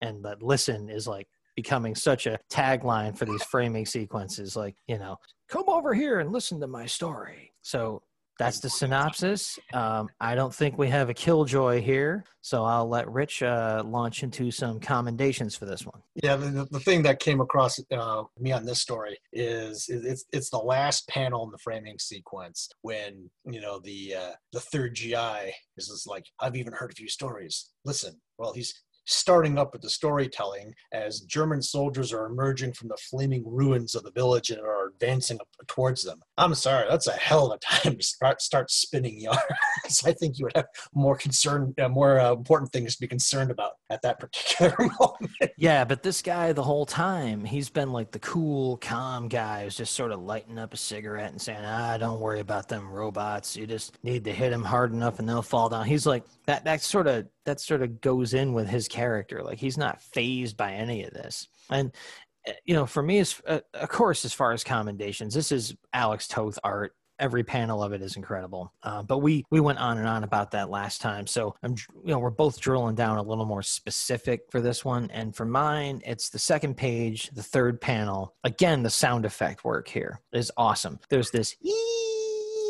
And 0.00 0.24
that 0.24 0.42
listen 0.42 0.88
is 0.88 1.06
like 1.06 1.28
becoming 1.62 1.94
such 1.94 2.26
a 2.26 2.38
tagline 2.50 3.16
for 3.16 3.26
these 3.26 3.42
framing 3.42 3.84
sequences 3.86 4.56
like 4.56 4.74
you 4.86 4.98
know 4.98 5.16
come 5.48 5.68
over 5.68 5.92
here 5.92 6.20
and 6.20 6.32
listen 6.32 6.60
to 6.60 6.66
my 6.66 6.86
story. 6.86 7.52
So 7.62 8.02
that's 8.38 8.60
the 8.60 8.70
synopsis. 8.70 9.58
Um, 9.74 10.08
i 10.18 10.34
don't 10.34 10.54
think 10.54 10.78
we 10.78 10.88
have 10.88 11.10
a 11.10 11.14
killjoy 11.14 11.82
here 11.82 12.24
so 12.40 12.64
i'll 12.64 12.88
let 12.88 13.06
rich 13.10 13.42
uh, 13.42 13.82
launch 13.86 14.22
into 14.22 14.50
some 14.50 14.80
commendations 14.80 15.54
for 15.54 15.66
this 15.66 15.84
one. 15.84 16.00
Yeah 16.14 16.36
the, 16.36 16.66
the 16.70 16.80
thing 16.80 17.02
that 17.02 17.20
came 17.20 17.40
across 17.40 17.78
uh, 17.92 18.22
me 18.38 18.50
on 18.52 18.64
this 18.64 18.80
story 18.80 19.18
is 19.32 19.86
it's, 19.88 20.24
it's 20.32 20.50
the 20.50 20.64
last 20.74 21.06
panel 21.08 21.44
in 21.44 21.50
the 21.50 21.58
framing 21.58 21.98
sequence 21.98 22.70
when 22.80 23.28
you 23.44 23.60
know 23.60 23.78
the 23.78 24.14
uh, 24.14 24.32
the 24.54 24.60
third 24.60 24.94
gi 24.94 25.14
is, 25.76 25.88
is 25.88 26.06
like 26.06 26.24
i've 26.40 26.56
even 26.56 26.72
heard 26.72 26.92
a 26.92 26.94
few 26.94 27.08
stories. 27.08 27.70
Listen. 27.84 28.18
Well 28.38 28.54
he's 28.54 28.72
starting 29.10 29.58
up 29.58 29.72
with 29.72 29.82
the 29.82 29.90
storytelling 29.90 30.74
as 30.92 31.20
German 31.20 31.62
soldiers 31.62 32.12
are 32.12 32.26
emerging 32.26 32.72
from 32.72 32.88
the 32.88 32.96
flaming 32.96 33.42
ruins 33.46 33.94
of 33.94 34.04
the 34.04 34.12
village 34.12 34.50
and 34.50 34.60
are 34.60 34.88
advancing 34.88 35.38
towards 35.66 36.04
them. 36.04 36.20
I'm 36.38 36.54
sorry, 36.54 36.86
that's 36.88 37.06
a 37.06 37.12
hell 37.12 37.52
of 37.52 37.56
a 37.56 37.58
time 37.82 37.96
to 37.96 38.02
start 38.02 38.40
start 38.40 38.70
spinning 38.70 39.20
yarns. 39.20 39.40
I 40.06 40.12
think 40.12 40.38
you 40.38 40.46
would 40.46 40.56
have 40.56 40.68
more 40.94 41.16
concern, 41.16 41.74
uh, 41.78 41.88
more 41.88 42.20
uh, 42.20 42.32
important 42.32 42.72
things 42.72 42.94
to 42.94 43.00
be 43.00 43.08
concerned 43.08 43.50
about 43.50 43.72
at 43.90 44.02
that 44.02 44.20
particular 44.20 44.76
moment. 44.78 45.52
Yeah, 45.56 45.84
but 45.84 46.02
this 46.02 46.22
guy 46.22 46.52
the 46.52 46.62
whole 46.62 46.86
time 46.86 47.44
he's 47.44 47.68
been 47.68 47.92
like 47.92 48.12
the 48.12 48.18
cool, 48.20 48.76
calm 48.78 49.28
guy 49.28 49.64
who's 49.64 49.76
just 49.76 49.94
sort 49.94 50.12
of 50.12 50.22
lighting 50.22 50.58
up 50.58 50.72
a 50.72 50.76
cigarette 50.76 51.32
and 51.32 51.40
saying, 51.40 51.64
"Ah, 51.64 51.96
don't 51.98 52.20
worry 52.20 52.40
about 52.40 52.68
them 52.68 52.88
robots. 52.88 53.56
You 53.56 53.66
just 53.66 53.98
need 54.04 54.24
to 54.24 54.32
hit 54.32 54.50
them 54.50 54.64
hard 54.64 54.92
enough 54.92 55.18
and 55.18 55.28
they'll 55.28 55.42
fall 55.42 55.68
down." 55.68 55.84
He's 55.86 56.06
like 56.06 56.24
that. 56.46 56.64
That 56.64 56.82
sort 56.82 57.06
of 57.06 57.26
that 57.46 57.60
sort 57.60 57.82
of 57.82 58.00
goes 58.00 58.34
in 58.34 58.52
with 58.52 58.68
his 58.68 58.86
character. 58.86 58.99
Like 59.42 59.58
he's 59.58 59.78
not 59.78 60.02
phased 60.02 60.56
by 60.56 60.72
any 60.72 61.04
of 61.04 61.12
this. 61.12 61.48
And 61.70 61.92
eh, 62.46 62.52
you 62.64 62.74
know, 62.74 62.86
for 62.86 63.02
me, 63.02 63.18
as 63.18 63.40
uh, 63.46 63.60
of 63.74 63.88
course, 63.88 64.24
as 64.24 64.32
far 64.32 64.52
as 64.52 64.64
commendations, 64.64 65.34
this 65.34 65.52
is 65.52 65.74
Alex 65.92 66.28
Toth 66.28 66.58
art. 66.64 66.94
Every 67.18 67.44
panel 67.44 67.82
of 67.82 67.92
it 67.92 68.00
is 68.00 68.16
incredible. 68.16 68.72
Uh, 68.82 69.02
but 69.02 69.18
we 69.18 69.44
we 69.50 69.60
went 69.60 69.78
on 69.78 69.98
and 69.98 70.08
on 70.08 70.24
about 70.24 70.52
that 70.52 70.70
last 70.70 71.02
time, 71.02 71.26
so 71.26 71.54
I'm 71.62 71.74
you 72.04 72.12
know 72.12 72.18
we're 72.18 72.30
both 72.30 72.60
drilling 72.60 72.94
down 72.94 73.18
a 73.18 73.22
little 73.22 73.44
more 73.44 73.62
specific 73.62 74.42
for 74.50 74.60
this 74.62 74.84
one. 74.84 75.10
And 75.12 75.36
for 75.36 75.44
mine, 75.44 76.00
it's 76.06 76.30
the 76.30 76.38
second 76.38 76.78
page, 76.78 77.28
the 77.34 77.42
third 77.42 77.80
panel. 77.80 78.34
Again, 78.44 78.82
the 78.82 78.90
sound 78.90 79.26
effect 79.26 79.64
work 79.64 79.86
here 79.86 80.20
is 80.32 80.50
awesome. 80.56 80.98
There's 81.10 81.30
this. 81.30 81.56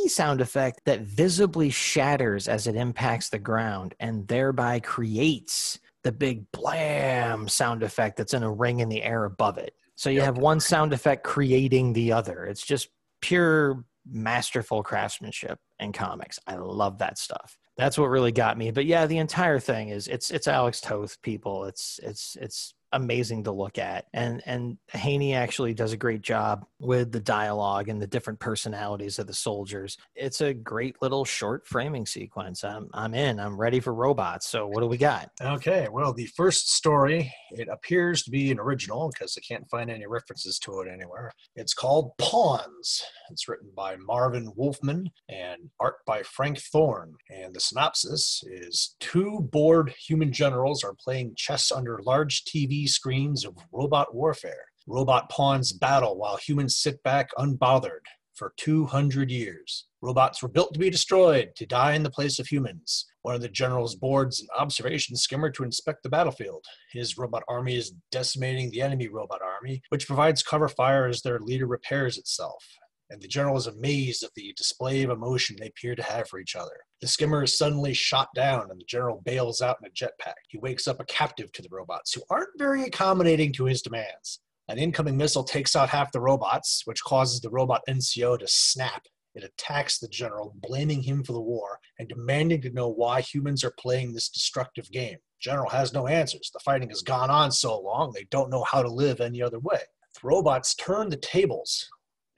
Sound 0.06 0.40
effect 0.40 0.80
that 0.86 1.02
visibly 1.02 1.68
shatters 1.68 2.48
as 2.48 2.66
it 2.66 2.74
impacts 2.74 3.28
the 3.28 3.38
ground 3.38 3.94
and 4.00 4.26
thereby 4.26 4.80
creates 4.80 5.78
the 6.02 6.12
big 6.12 6.50
blam 6.52 7.48
sound 7.48 7.82
effect 7.82 8.16
that's 8.16 8.34
in 8.34 8.42
a 8.42 8.50
ring 8.50 8.80
in 8.80 8.88
the 8.88 9.02
air 9.02 9.24
above 9.24 9.58
it. 9.58 9.74
So 9.96 10.08
you 10.08 10.22
have 10.22 10.38
one 10.38 10.60
sound 10.60 10.92
effect 10.92 11.24
creating 11.24 11.92
the 11.92 12.12
other. 12.12 12.44
It's 12.44 12.64
just 12.64 12.88
pure 13.20 13.84
masterful 14.10 14.82
craftsmanship 14.82 15.58
in 15.78 15.92
comics. 15.92 16.38
I 16.46 16.56
love 16.56 16.98
that 16.98 17.18
stuff. 17.18 17.58
that's 17.76 17.98
what 17.98 18.06
really 18.06 18.32
got 18.32 18.58
me. 18.58 18.70
But 18.70 18.86
yeah, 18.86 19.06
the 19.06 19.18
entire 19.18 19.58
thing 19.58 19.88
is 19.88 20.08
it's 20.08 20.30
it's 20.30 20.48
Alex 20.48 20.80
Toth 20.80 21.20
people. 21.22 21.64
It's 21.64 22.00
it's 22.02 22.36
it's 22.40 22.74
amazing 22.92 23.44
to 23.44 23.52
look 23.52 23.78
at. 23.78 24.06
And 24.12 24.42
and 24.46 24.78
Haney 24.92 25.34
actually 25.34 25.74
does 25.74 25.92
a 25.92 25.96
great 25.96 26.22
job 26.22 26.66
with 26.78 27.12
the 27.12 27.20
dialogue 27.20 27.88
and 27.88 28.00
the 28.00 28.06
different 28.06 28.40
personalities 28.40 29.18
of 29.18 29.26
the 29.26 29.34
soldiers. 29.34 29.96
It's 30.14 30.40
a 30.40 30.54
great 30.54 31.00
little 31.02 31.24
short 31.24 31.66
framing 31.66 32.06
sequence. 32.06 32.64
I'm 32.64 32.88
I'm 32.92 33.14
in. 33.14 33.38
I'm 33.38 33.56
ready 33.56 33.80
for 33.80 33.94
robots. 33.94 34.48
So 34.48 34.66
what 34.66 34.80
do 34.80 34.86
we 34.86 34.96
got? 34.96 35.30
Okay, 35.40 35.88
well, 35.90 36.12
the 36.12 36.26
first 36.26 36.72
story 36.72 37.32
it 37.52 37.68
appears 37.68 38.22
to 38.22 38.30
be 38.30 38.50
an 38.50 38.60
original 38.60 39.10
because 39.12 39.36
I 39.36 39.40
can't 39.40 39.68
find 39.68 39.90
any 39.90 40.06
references 40.06 40.58
to 40.60 40.80
it 40.80 40.88
anywhere. 40.88 41.32
It's 41.56 41.74
called 41.74 42.12
Pawns. 42.18 43.02
It's 43.30 43.48
written 43.48 43.70
by 43.76 43.96
Marvin 43.96 44.52
Wolfman 44.56 45.10
and 45.28 45.70
art 45.78 45.96
by 46.06 46.22
Frank 46.22 46.58
Thorne. 46.58 47.14
And 47.28 47.54
the 47.54 47.60
synopsis 47.60 48.42
is 48.46 48.96
two 49.00 49.48
bored 49.52 49.90
human 49.90 50.32
generals 50.32 50.82
are 50.84 50.94
playing 50.94 51.34
chess 51.36 51.70
under 51.70 52.00
large 52.04 52.44
TV 52.44 52.79
screens 52.86 53.44
of 53.44 53.56
robot 53.72 54.14
warfare. 54.14 54.64
Robot 54.86 55.28
pawns 55.30 55.72
battle 55.72 56.16
while 56.16 56.36
humans 56.36 56.76
sit 56.78 57.02
back 57.02 57.30
unbothered 57.38 58.06
for 58.34 58.54
200 58.56 59.30
years. 59.30 59.86
Robots 60.00 60.42
were 60.42 60.48
built 60.48 60.72
to 60.72 60.80
be 60.80 60.88
destroyed, 60.88 61.50
to 61.56 61.66
die 61.66 61.92
in 61.92 62.02
the 62.02 62.10
place 62.10 62.38
of 62.38 62.46
humans. 62.46 63.06
One 63.22 63.34
of 63.34 63.42
the 63.42 63.48
generals 63.48 63.94
boards 63.94 64.40
an 64.40 64.48
observation 64.58 65.14
skimmer 65.14 65.50
to 65.50 65.62
inspect 65.62 66.02
the 66.02 66.08
battlefield. 66.08 66.64
His 66.92 67.18
robot 67.18 67.42
army 67.48 67.76
is 67.76 67.92
decimating 68.10 68.70
the 68.70 68.80
enemy 68.80 69.08
robot 69.08 69.42
army, 69.42 69.82
which 69.90 70.06
provides 70.06 70.42
cover 70.42 70.68
fire 70.68 71.06
as 71.06 71.20
their 71.20 71.38
leader 71.38 71.66
repairs 71.66 72.16
itself 72.16 72.64
and 73.10 73.20
the 73.20 73.28
general 73.28 73.56
is 73.56 73.66
amazed 73.66 74.22
at 74.22 74.32
the 74.34 74.52
display 74.56 75.02
of 75.02 75.10
emotion 75.10 75.56
they 75.58 75.66
appear 75.66 75.94
to 75.94 76.02
have 76.02 76.28
for 76.28 76.38
each 76.38 76.56
other. 76.56 76.76
The 77.00 77.08
skimmer 77.08 77.42
is 77.42 77.58
suddenly 77.58 77.92
shot 77.92 78.28
down, 78.34 78.70
and 78.70 78.80
the 78.80 78.84
general 78.84 79.20
bails 79.24 79.60
out 79.60 79.78
in 79.82 79.88
a 79.88 79.90
jetpack. 79.90 80.34
He 80.48 80.58
wakes 80.58 80.86
up 80.86 81.00
a 81.00 81.04
captive 81.04 81.50
to 81.52 81.62
the 81.62 81.68
robots, 81.70 82.12
who 82.12 82.22
aren't 82.30 82.58
very 82.58 82.84
accommodating 82.84 83.52
to 83.54 83.64
his 83.64 83.82
demands. 83.82 84.40
An 84.68 84.78
incoming 84.78 85.16
missile 85.16 85.42
takes 85.42 85.74
out 85.74 85.88
half 85.88 86.12
the 86.12 86.20
robots, 86.20 86.82
which 86.84 87.02
causes 87.02 87.40
the 87.40 87.50
robot 87.50 87.82
NCO 87.88 88.38
to 88.38 88.46
snap. 88.46 89.02
It 89.34 89.44
attacks 89.44 89.98
the 89.98 90.08
general, 90.08 90.54
blaming 90.60 91.02
him 91.02 91.24
for 91.24 91.32
the 91.32 91.40
war 91.40 91.78
and 91.98 92.08
demanding 92.08 92.62
to 92.62 92.70
know 92.70 92.88
why 92.88 93.20
humans 93.20 93.64
are 93.64 93.74
playing 93.78 94.12
this 94.12 94.28
destructive 94.28 94.90
game. 94.90 95.18
General 95.40 95.70
has 95.70 95.92
no 95.92 96.06
answers. 96.06 96.50
The 96.52 96.60
fighting 96.60 96.90
has 96.90 97.02
gone 97.02 97.30
on 97.30 97.50
so 97.50 97.80
long, 97.80 98.12
they 98.12 98.26
don't 98.30 98.50
know 98.50 98.64
how 98.64 98.82
to 98.82 98.88
live 98.88 99.20
any 99.20 99.42
other 99.42 99.58
way. 99.58 99.80
The 100.14 100.20
robots 100.28 100.74
turn 100.74 101.08
the 101.08 101.16
tables, 101.16 101.88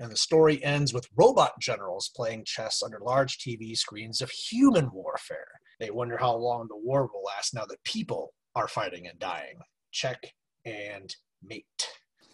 and 0.03 0.11
the 0.11 0.17
story 0.17 0.63
ends 0.65 0.93
with 0.93 1.09
robot 1.17 1.53
generals 1.61 2.11
playing 2.15 2.43
chess 2.45 2.83
under 2.83 2.99
large 3.01 3.39
TV 3.39 3.77
screens 3.77 4.21
of 4.21 4.31
human 4.31 4.91
warfare. 4.93 5.47
They 5.79 5.91
wonder 5.91 6.17
how 6.17 6.35
long 6.35 6.67
the 6.69 6.77
war 6.77 7.03
will 7.07 7.23
last 7.25 7.55
now 7.55 7.65
that 7.67 7.83
people 7.85 8.35
are 8.57 8.67
fighting 8.67 9.07
and 9.07 9.19
dying. 9.19 9.59
Check 9.93 10.35
and 10.65 11.15
mate. 11.43 11.65